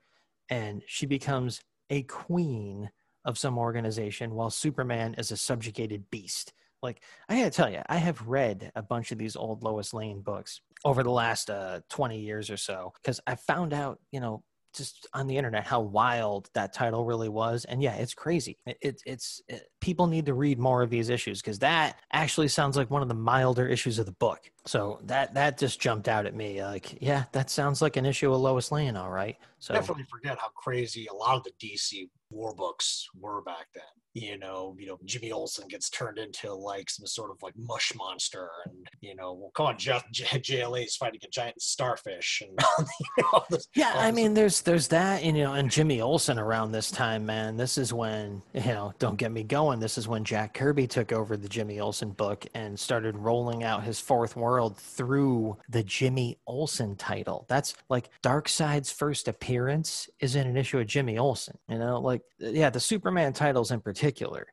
and 0.49 0.83
she 0.87 1.05
becomes 1.05 1.63
a 1.91 2.05
queen 2.05 2.91
of 3.25 3.39
some 3.39 3.59
organization 3.59 4.37
while 4.37 4.51
Superman 4.51 5.15
is 5.19 5.33
a 5.33 5.37
subjugated 5.37 6.09
beast. 6.13 6.53
Like 6.83 7.03
I 7.29 7.37
gotta 7.37 7.51
tell 7.51 7.71
you, 7.71 7.83
I 7.87 7.97
have 7.97 8.27
read 8.27 8.73
a 8.75 8.83
bunch 8.83 9.13
of 9.13 9.19
these 9.19 9.37
old 9.37 9.63
Lois 9.63 9.93
Lane 9.93 10.23
books 10.23 10.61
over 10.85 11.03
the 11.03 11.11
last 11.11 11.51
uh, 11.51 11.81
20 11.91 12.19
years 12.19 12.51
or 12.51 12.57
so 12.57 12.93
because 13.03 13.21
I 13.27 13.35
found 13.35 13.73
out, 13.73 14.01
you 14.13 14.21
know, 14.21 14.43
just 14.73 15.09
on 15.15 15.27
the 15.27 15.37
internet 15.37 15.67
how 15.67 15.81
wild 15.81 16.49
that 16.55 16.73
title 16.73 17.05
really 17.05 17.29
was 17.29 17.65
and 17.65 17.83
yeah 17.83 17.95
it's 17.95 18.15
crazy. 18.15 18.57
It, 18.67 18.79
it 18.81 19.03
it's 19.05 19.43
it, 19.49 19.65
people 19.81 20.07
need 20.07 20.27
to 20.27 20.35
read 20.35 20.59
more 20.59 20.83
of 20.83 20.91
these 20.91 21.09
issues 21.09 21.41
because 21.41 21.59
that 21.59 21.99
actually 22.13 22.49
sounds 22.49 22.77
like 22.77 22.91
one 22.91 23.03
of 23.03 23.09
the 23.09 23.15
milder 23.15 23.67
issues 23.67 23.99
of 23.99 24.07
the 24.07 24.13
book. 24.13 24.51
So 24.67 25.01
that 25.05 25.35
that 25.35 25.59
just 25.59 25.81
jumped 25.81 26.09
out 26.09 26.27
at 26.27 26.35
me 26.35 26.63
like 26.63 26.99
yeah 27.03 27.25
that 27.33 27.51
sounds 27.51 27.83
like 27.83 27.97
an 27.97 28.07
issue 28.07 28.33
of 28.33 28.41
lois 28.41 28.71
lane 28.71 28.97
all 28.97 29.11
right 29.11 29.37
so 29.59 29.75
definitely 29.75 30.05
forget 30.05 30.39
how 30.39 30.49
crazy 30.49 31.07
a 31.11 31.15
lot 31.15 31.37
of 31.37 31.45
the 31.45 31.53
dc 31.59 32.09
war 32.31 32.55
books 32.55 33.09
were 33.19 33.43
back 33.43 33.67
then 33.75 33.83
you 34.15 34.39
know, 34.39 34.75
you 34.79 34.87
know, 34.87 34.99
Jimmy 35.05 35.31
Olsen 35.31 35.69
gets 35.69 35.89
turned 35.89 36.19
into 36.19 36.53
like 36.53 36.91
some 36.91 37.07
sort 37.07 37.31
of 37.31 37.37
like 37.43 37.55
mush 37.57 37.93
monster, 37.97 38.49
and 38.67 38.87
you 39.01 39.15
know, 39.15 39.35
well, 39.35 39.53
come 39.55 39.67
on, 39.67 39.79
Jeff, 39.79 40.05
J- 40.11 40.25
JLA 40.41 40.87
is 40.87 40.97
fighting 40.97 41.21
a 41.25 41.29
giant 41.29 41.61
starfish, 41.63 42.43
and 42.45 42.59
you 43.19 43.25
know, 43.33 43.45
this, 43.51 43.69
Yeah, 43.75 43.93
I 43.95 44.11
mean, 44.11 44.35
there's 44.35 44.63
there's 44.63 44.89
that, 44.89 45.23
and 45.23 45.37
you 45.37 45.45
know, 45.45 45.55
and 45.55 45.71
Jimmy 45.71 46.01
Olsen 46.01 46.39
around 46.39 46.73
this 46.73 46.91
time, 46.91 47.25
man. 47.25 47.57
This 47.57 47.79
is 47.79 47.93
when 47.93 48.43
you 48.53 48.61
know, 48.63 48.93
don't 48.99 49.17
get 49.17 49.31
me 49.31 49.45
going. 49.45 49.79
This 49.79 49.97
is 49.97 50.09
when 50.09 50.25
Jack 50.25 50.55
Kirby 50.55 50.89
took 50.89 51.13
over 51.13 51.37
the 51.37 51.49
Jimmy 51.49 51.79
Olsen 51.79 52.11
book 52.11 52.47
and 52.55 52.79
started 52.79 53.17
rolling 53.17 53.63
out 53.63 53.85
his 53.85 54.01
fourth 54.01 54.35
world 54.35 54.77
through 54.77 55.57
the 55.69 55.85
Jimmy 55.85 56.37
Olsen 56.49 56.97
title. 56.97 57.47
That's 57.49 57.75
like 57.89 58.11
Darkseid's 58.23 58.91
first 58.91 59.29
appearance 59.29 60.09
is 60.19 60.35
in 60.35 60.49
an 60.49 60.57
issue 60.57 60.81
of 60.81 60.89
Jimmy 60.89 61.17
Olsen. 61.17 61.59
You 61.69 61.79
know, 61.79 62.01
like 62.01 62.23
yeah, 62.41 62.71
the 62.71 62.81
Superman 62.81 63.33
titles 63.33 63.71
in 63.71 63.81
particular 63.81 64.00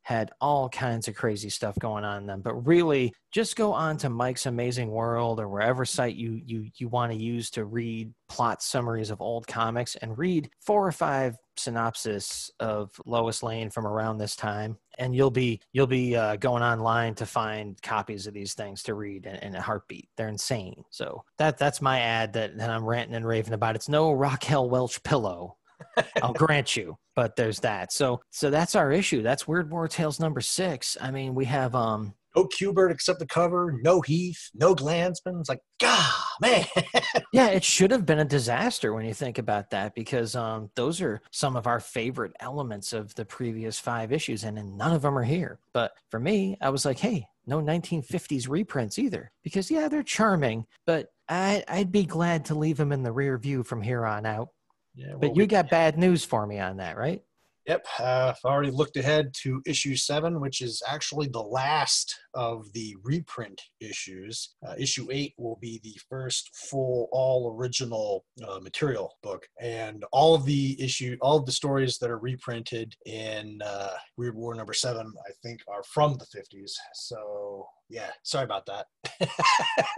had 0.03 0.31
all 0.41 0.69
kinds 0.69 1.07
of 1.07 1.15
crazy 1.15 1.49
stuff 1.49 1.77
going 1.79 2.03
on 2.03 2.21
in 2.21 2.27
them, 2.27 2.41
but 2.41 2.53
really 2.67 3.13
just 3.31 3.55
go 3.55 3.73
on 3.73 3.97
to 3.97 4.10
Mike's 4.10 4.45
Amazing 4.45 4.89
World 4.89 5.39
or 5.39 5.47
wherever 5.47 5.86
site 5.86 6.15
you 6.15 6.41
you 6.45 6.69
you 6.75 6.88
want 6.88 7.12
to 7.12 7.17
use 7.17 7.49
to 7.51 7.65
read 7.65 8.13
plot 8.29 8.62
summaries 8.62 9.10
of 9.10 9.21
old 9.21 9.47
comics 9.47 9.95
and 9.95 10.17
read 10.17 10.49
four 10.60 10.86
or 10.86 10.91
five 10.91 11.38
synopsis 11.60 12.51
of 12.60 12.91
Lois 13.05 13.43
Lane 13.43 13.69
from 13.69 13.88
around 13.88 14.17
this 14.17 14.36
time. 14.36 14.77
And 14.97 15.15
you'll 15.15 15.31
be 15.31 15.62
you'll 15.73 15.88
be 15.88 16.15
uh, 16.15 16.36
going 16.38 16.63
online 16.63 17.15
to 17.15 17.25
find 17.25 17.81
copies 17.81 18.27
of 18.27 18.33
these 18.33 18.53
things 18.53 18.83
to 18.83 18.93
read 18.93 19.25
in, 19.25 19.36
in 19.36 19.55
a 19.55 19.62
heartbeat. 19.62 20.10
They're 20.17 20.27
insane. 20.27 20.83
So 20.89 21.23
that 21.38 21.57
that's 21.57 21.81
my 21.81 21.99
ad 21.99 22.33
that, 22.33 22.57
that 22.57 22.69
i'm 22.69 22.86
ranting 22.86 23.15
and 23.15 23.25
raving 23.25 23.53
about. 23.53 23.75
It's 23.75 23.89
no 23.89 24.12
raquel 24.12 24.69
welch 24.69 25.01
pillow 25.03 25.57
I'll 26.21 26.33
grant 26.33 26.75
you, 26.75 26.97
but 27.15 27.36
there's 27.36 27.60
that. 27.62 27.91
So 27.91 28.21
so 28.31 28.49
that's 28.49 28.75
our 28.75 28.91
issue. 28.91 29.21
That's 29.21 29.47
Weird 29.47 29.71
War 29.71 29.88
Tales 29.88 30.19
number 30.19 30.41
six. 30.41 30.97
I 31.01 31.12
mean, 31.12 31.36
we 31.36 31.45
have 31.45 31.75
um 31.75 32.13
no 32.36 32.45
Kubert 32.45 32.91
except 32.91 33.19
the 33.19 33.25
cover, 33.25 33.79
no 33.81 33.99
Heath, 34.01 34.51
no 34.53 34.75
Glanzman. 34.75 35.39
It's 35.39 35.49
like, 35.49 35.62
God, 35.79 36.13
man. 36.39 36.65
yeah, 37.33 37.47
it 37.47 37.63
should 37.63 37.89
have 37.89 38.05
been 38.05 38.19
a 38.19 38.25
disaster 38.25 38.93
when 38.93 39.05
you 39.05 39.13
think 39.13 39.39
about 39.39 39.71
that 39.71 39.95
because 39.95 40.36
um 40.36 40.69
those 40.75 41.01
are 41.01 41.21
some 41.31 41.55
of 41.55 41.67
our 41.67 41.79
favorite 41.79 42.33
elements 42.39 42.93
of 42.93 43.13
the 43.15 43.25
previous 43.25 43.79
five 43.79 44.12
issues, 44.12 44.43
and, 44.43 44.57
then 44.57 44.77
none 44.77 44.93
of 44.93 45.01
them 45.01 45.17
are 45.17 45.23
here. 45.23 45.60
But 45.73 45.93
for 46.10 46.19
me, 46.19 46.57
I 46.62 46.69
was 46.69 46.86
like, 46.86 46.99
hey, 46.99 47.27
no 47.47 47.62
1950s 47.62 48.47
reprints 48.49 48.99
either 48.99 49.31
because 49.43 49.71
yeah, 49.71 49.88
they're 49.88 50.03
charming, 50.03 50.65
but 50.86 51.07
I 51.29 51.63
I'd 51.67 51.91
be 51.91 52.05
glad 52.05 52.45
to 52.45 52.55
leave 52.55 52.77
them 52.77 52.91
in 52.91 53.03
the 53.03 53.12
rear 53.12 53.38
view 53.38 53.63
from 53.63 53.81
here 53.81 54.05
on 54.05 54.25
out. 54.25 54.49
Yeah, 54.97 55.12
well, 55.12 55.19
But 55.19 55.36
you 55.36 55.45
got 55.45 55.69
bad 55.69 55.97
news 55.97 56.25
for 56.25 56.45
me 56.45 56.60
on 56.60 56.77
that, 56.77 56.97
right? 56.97 57.21
Yep, 57.67 57.86
uh, 57.99 58.34
I've 58.34 58.49
already 58.49 58.71
looked 58.71 58.95
ahead 58.95 59.34
to 59.41 59.62
issue 59.65 59.97
seven, 59.97 60.39
which 60.39 60.62
is 60.62 60.82
actually 60.88 61.27
the 61.27 61.41
last 61.41 62.17
of 62.34 62.71
the 62.71 62.95
reprint 63.03 63.62
issues. 63.82 64.56
Uh, 64.65 64.75
issue 64.80 65.10
eight 65.12 65.34
will 65.38 65.58
be 65.60 65.82
the 65.84 65.99
first 66.10 66.49
full, 66.56 67.10
all 67.12 67.53
original 67.58 68.23
uh, 68.47 68.60
material 68.60 69.17
book, 69.21 69.45
and 69.60 70.06
all 70.13 70.34
of 70.34 70.45
the 70.45 70.82
issue, 70.82 71.17
all 71.21 71.38
of 71.38 71.45
the 71.45 71.51
stories 71.51 71.97
that 71.97 72.10
are 72.10 72.19
reprinted 72.19 72.95
in 73.06 73.60
uh, 73.65 73.95
Weird 74.15 74.36
War 74.36 74.56
number 74.56 74.73
seven, 74.73 75.13
I 75.27 75.32
think, 75.43 75.60
are 75.67 75.84
from 75.84 76.13
the 76.17 76.25
fifties. 76.25 76.73
So 76.93 77.67
yeah, 77.89 78.12
sorry 78.23 78.45
about 78.45 78.65
that. 78.67 78.86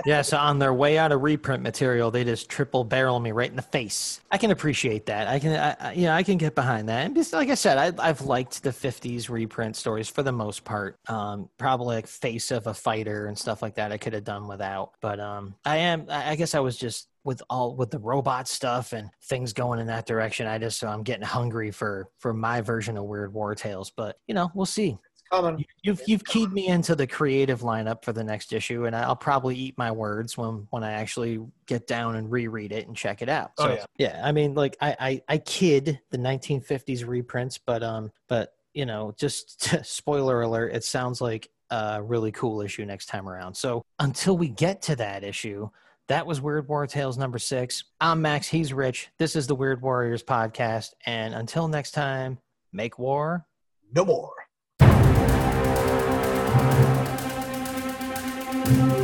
Yeah, 0.05 0.21
so 0.21 0.37
on 0.37 0.59
their 0.59 0.73
way 0.73 0.97
out 0.97 1.11
of 1.11 1.21
reprint 1.21 1.61
material, 1.61 2.09
they 2.09 2.23
just 2.23 2.49
triple 2.49 2.83
barrel 2.83 3.19
me 3.19 3.31
right 3.31 3.49
in 3.49 3.57
the 3.57 3.61
face. 3.61 4.21
I 4.31 4.37
can 4.37 4.49
appreciate 4.49 5.05
that. 5.07 5.27
I 5.27 5.39
can, 5.39 5.51
I, 5.51 5.89
I, 5.89 5.93
you 5.93 6.03
know, 6.03 6.13
I 6.13 6.23
can 6.23 6.37
get 6.37 6.55
behind 6.55 6.87
that. 6.87 7.05
And 7.05 7.15
just 7.15 7.33
like 7.33 7.49
I 7.49 7.55
said, 7.59 7.77
I, 7.77 8.09
I've 8.09 8.21
liked 8.21 8.63
the 8.63 8.71
'50s 8.71 9.29
reprint 9.29 9.75
stories 9.75 10.09
for 10.09 10.23
the 10.23 10.31
most 10.31 10.63
part. 10.63 10.97
Um, 11.07 11.49
probably 11.57 11.95
like 11.95 12.07
Face 12.07 12.51
of 12.51 12.67
a 12.67 12.73
Fighter 12.73 13.27
and 13.27 13.37
stuff 13.37 13.61
like 13.61 13.75
that. 13.75 13.91
I 13.91 13.97
could 13.97 14.13
have 14.13 14.23
done 14.23 14.47
without, 14.47 14.93
but 15.01 15.19
um, 15.19 15.55
I 15.65 15.77
am. 15.77 16.05
I 16.09 16.31
I 16.31 16.35
guess 16.35 16.55
I 16.55 16.59
was 16.59 16.77
just 16.77 17.09
with 17.23 17.41
all 17.49 17.75
with 17.75 17.91
the 17.91 17.99
robot 17.99 18.47
stuff 18.47 18.93
and 18.93 19.09
things 19.25 19.53
going 19.53 19.79
in 19.79 19.87
that 19.87 20.05
direction. 20.05 20.47
I 20.47 20.57
just 20.57 20.79
so 20.79 20.87
I'm 20.87 21.03
getting 21.03 21.25
hungry 21.25 21.71
for 21.71 22.07
for 22.17 22.33
my 22.33 22.61
version 22.61 22.97
of 22.97 23.05
Weird 23.05 23.33
War 23.33 23.55
Tales. 23.55 23.91
But 23.95 24.17
you 24.27 24.33
know, 24.33 24.49
we'll 24.55 24.65
see. 24.65 24.97
Coming. 25.31 25.59
You- 25.59 25.65
You've 25.81 26.01
you've 26.07 26.25
keyed 26.25 26.51
me 26.51 26.67
into 26.67 26.93
the 26.95 27.07
creative 27.07 27.61
lineup 27.61 28.03
for 28.03 28.11
the 28.13 28.23
next 28.23 28.51
issue, 28.51 28.85
and 28.85 28.95
I'll 28.95 29.15
probably 29.15 29.55
eat 29.55 29.77
my 29.77 29.91
words 29.91 30.37
when 30.37 30.67
when 30.71 30.83
I 30.83 30.91
actually 30.93 31.39
get 31.67 31.87
down 31.87 32.15
and 32.17 32.29
reread 32.31 32.71
it 32.71 32.87
and 32.87 32.95
check 32.95 33.21
it 33.21 33.29
out. 33.29 33.51
Oh, 33.57 33.69
yeah. 33.69 33.85
yeah. 33.97 34.21
I 34.23 34.31
mean, 34.33 34.55
like 34.55 34.75
I, 34.81 34.95
I 34.99 35.21
I 35.27 35.37
kid 35.37 35.99
the 36.09 36.17
1950s 36.17 37.07
reprints, 37.07 37.57
but 37.57 37.81
um, 37.81 38.11
but 38.27 38.53
you 38.73 38.85
know, 38.85 39.13
just 39.17 39.61
spoiler 39.85 40.41
alert, 40.41 40.73
it 40.75 40.83
sounds 40.83 41.21
like 41.21 41.49
a 41.71 42.01
really 42.03 42.31
cool 42.31 42.61
issue 42.61 42.85
next 42.85 43.05
time 43.05 43.29
around. 43.29 43.55
So 43.55 43.83
until 43.99 44.37
we 44.37 44.49
get 44.49 44.81
to 44.83 44.95
that 44.97 45.23
issue. 45.23 45.69
That 46.07 46.25
was 46.25 46.41
Weird 46.41 46.67
War 46.67 46.87
Tales 46.87 47.19
number 47.19 47.37
six. 47.37 47.83
I'm 48.01 48.19
Max. 48.23 48.47
He's 48.47 48.73
Rich. 48.73 49.09
This 49.19 49.35
is 49.35 49.45
the 49.45 49.53
Weird 49.53 49.83
Warriors 49.83 50.23
podcast. 50.23 50.95
And 51.05 51.35
until 51.35 51.67
next 51.67 51.91
time, 51.91 52.39
make 52.73 52.97
war 52.97 53.45
No 53.93 54.05
more. 54.05 54.33
Thank 58.69 58.93
you. 58.93 58.98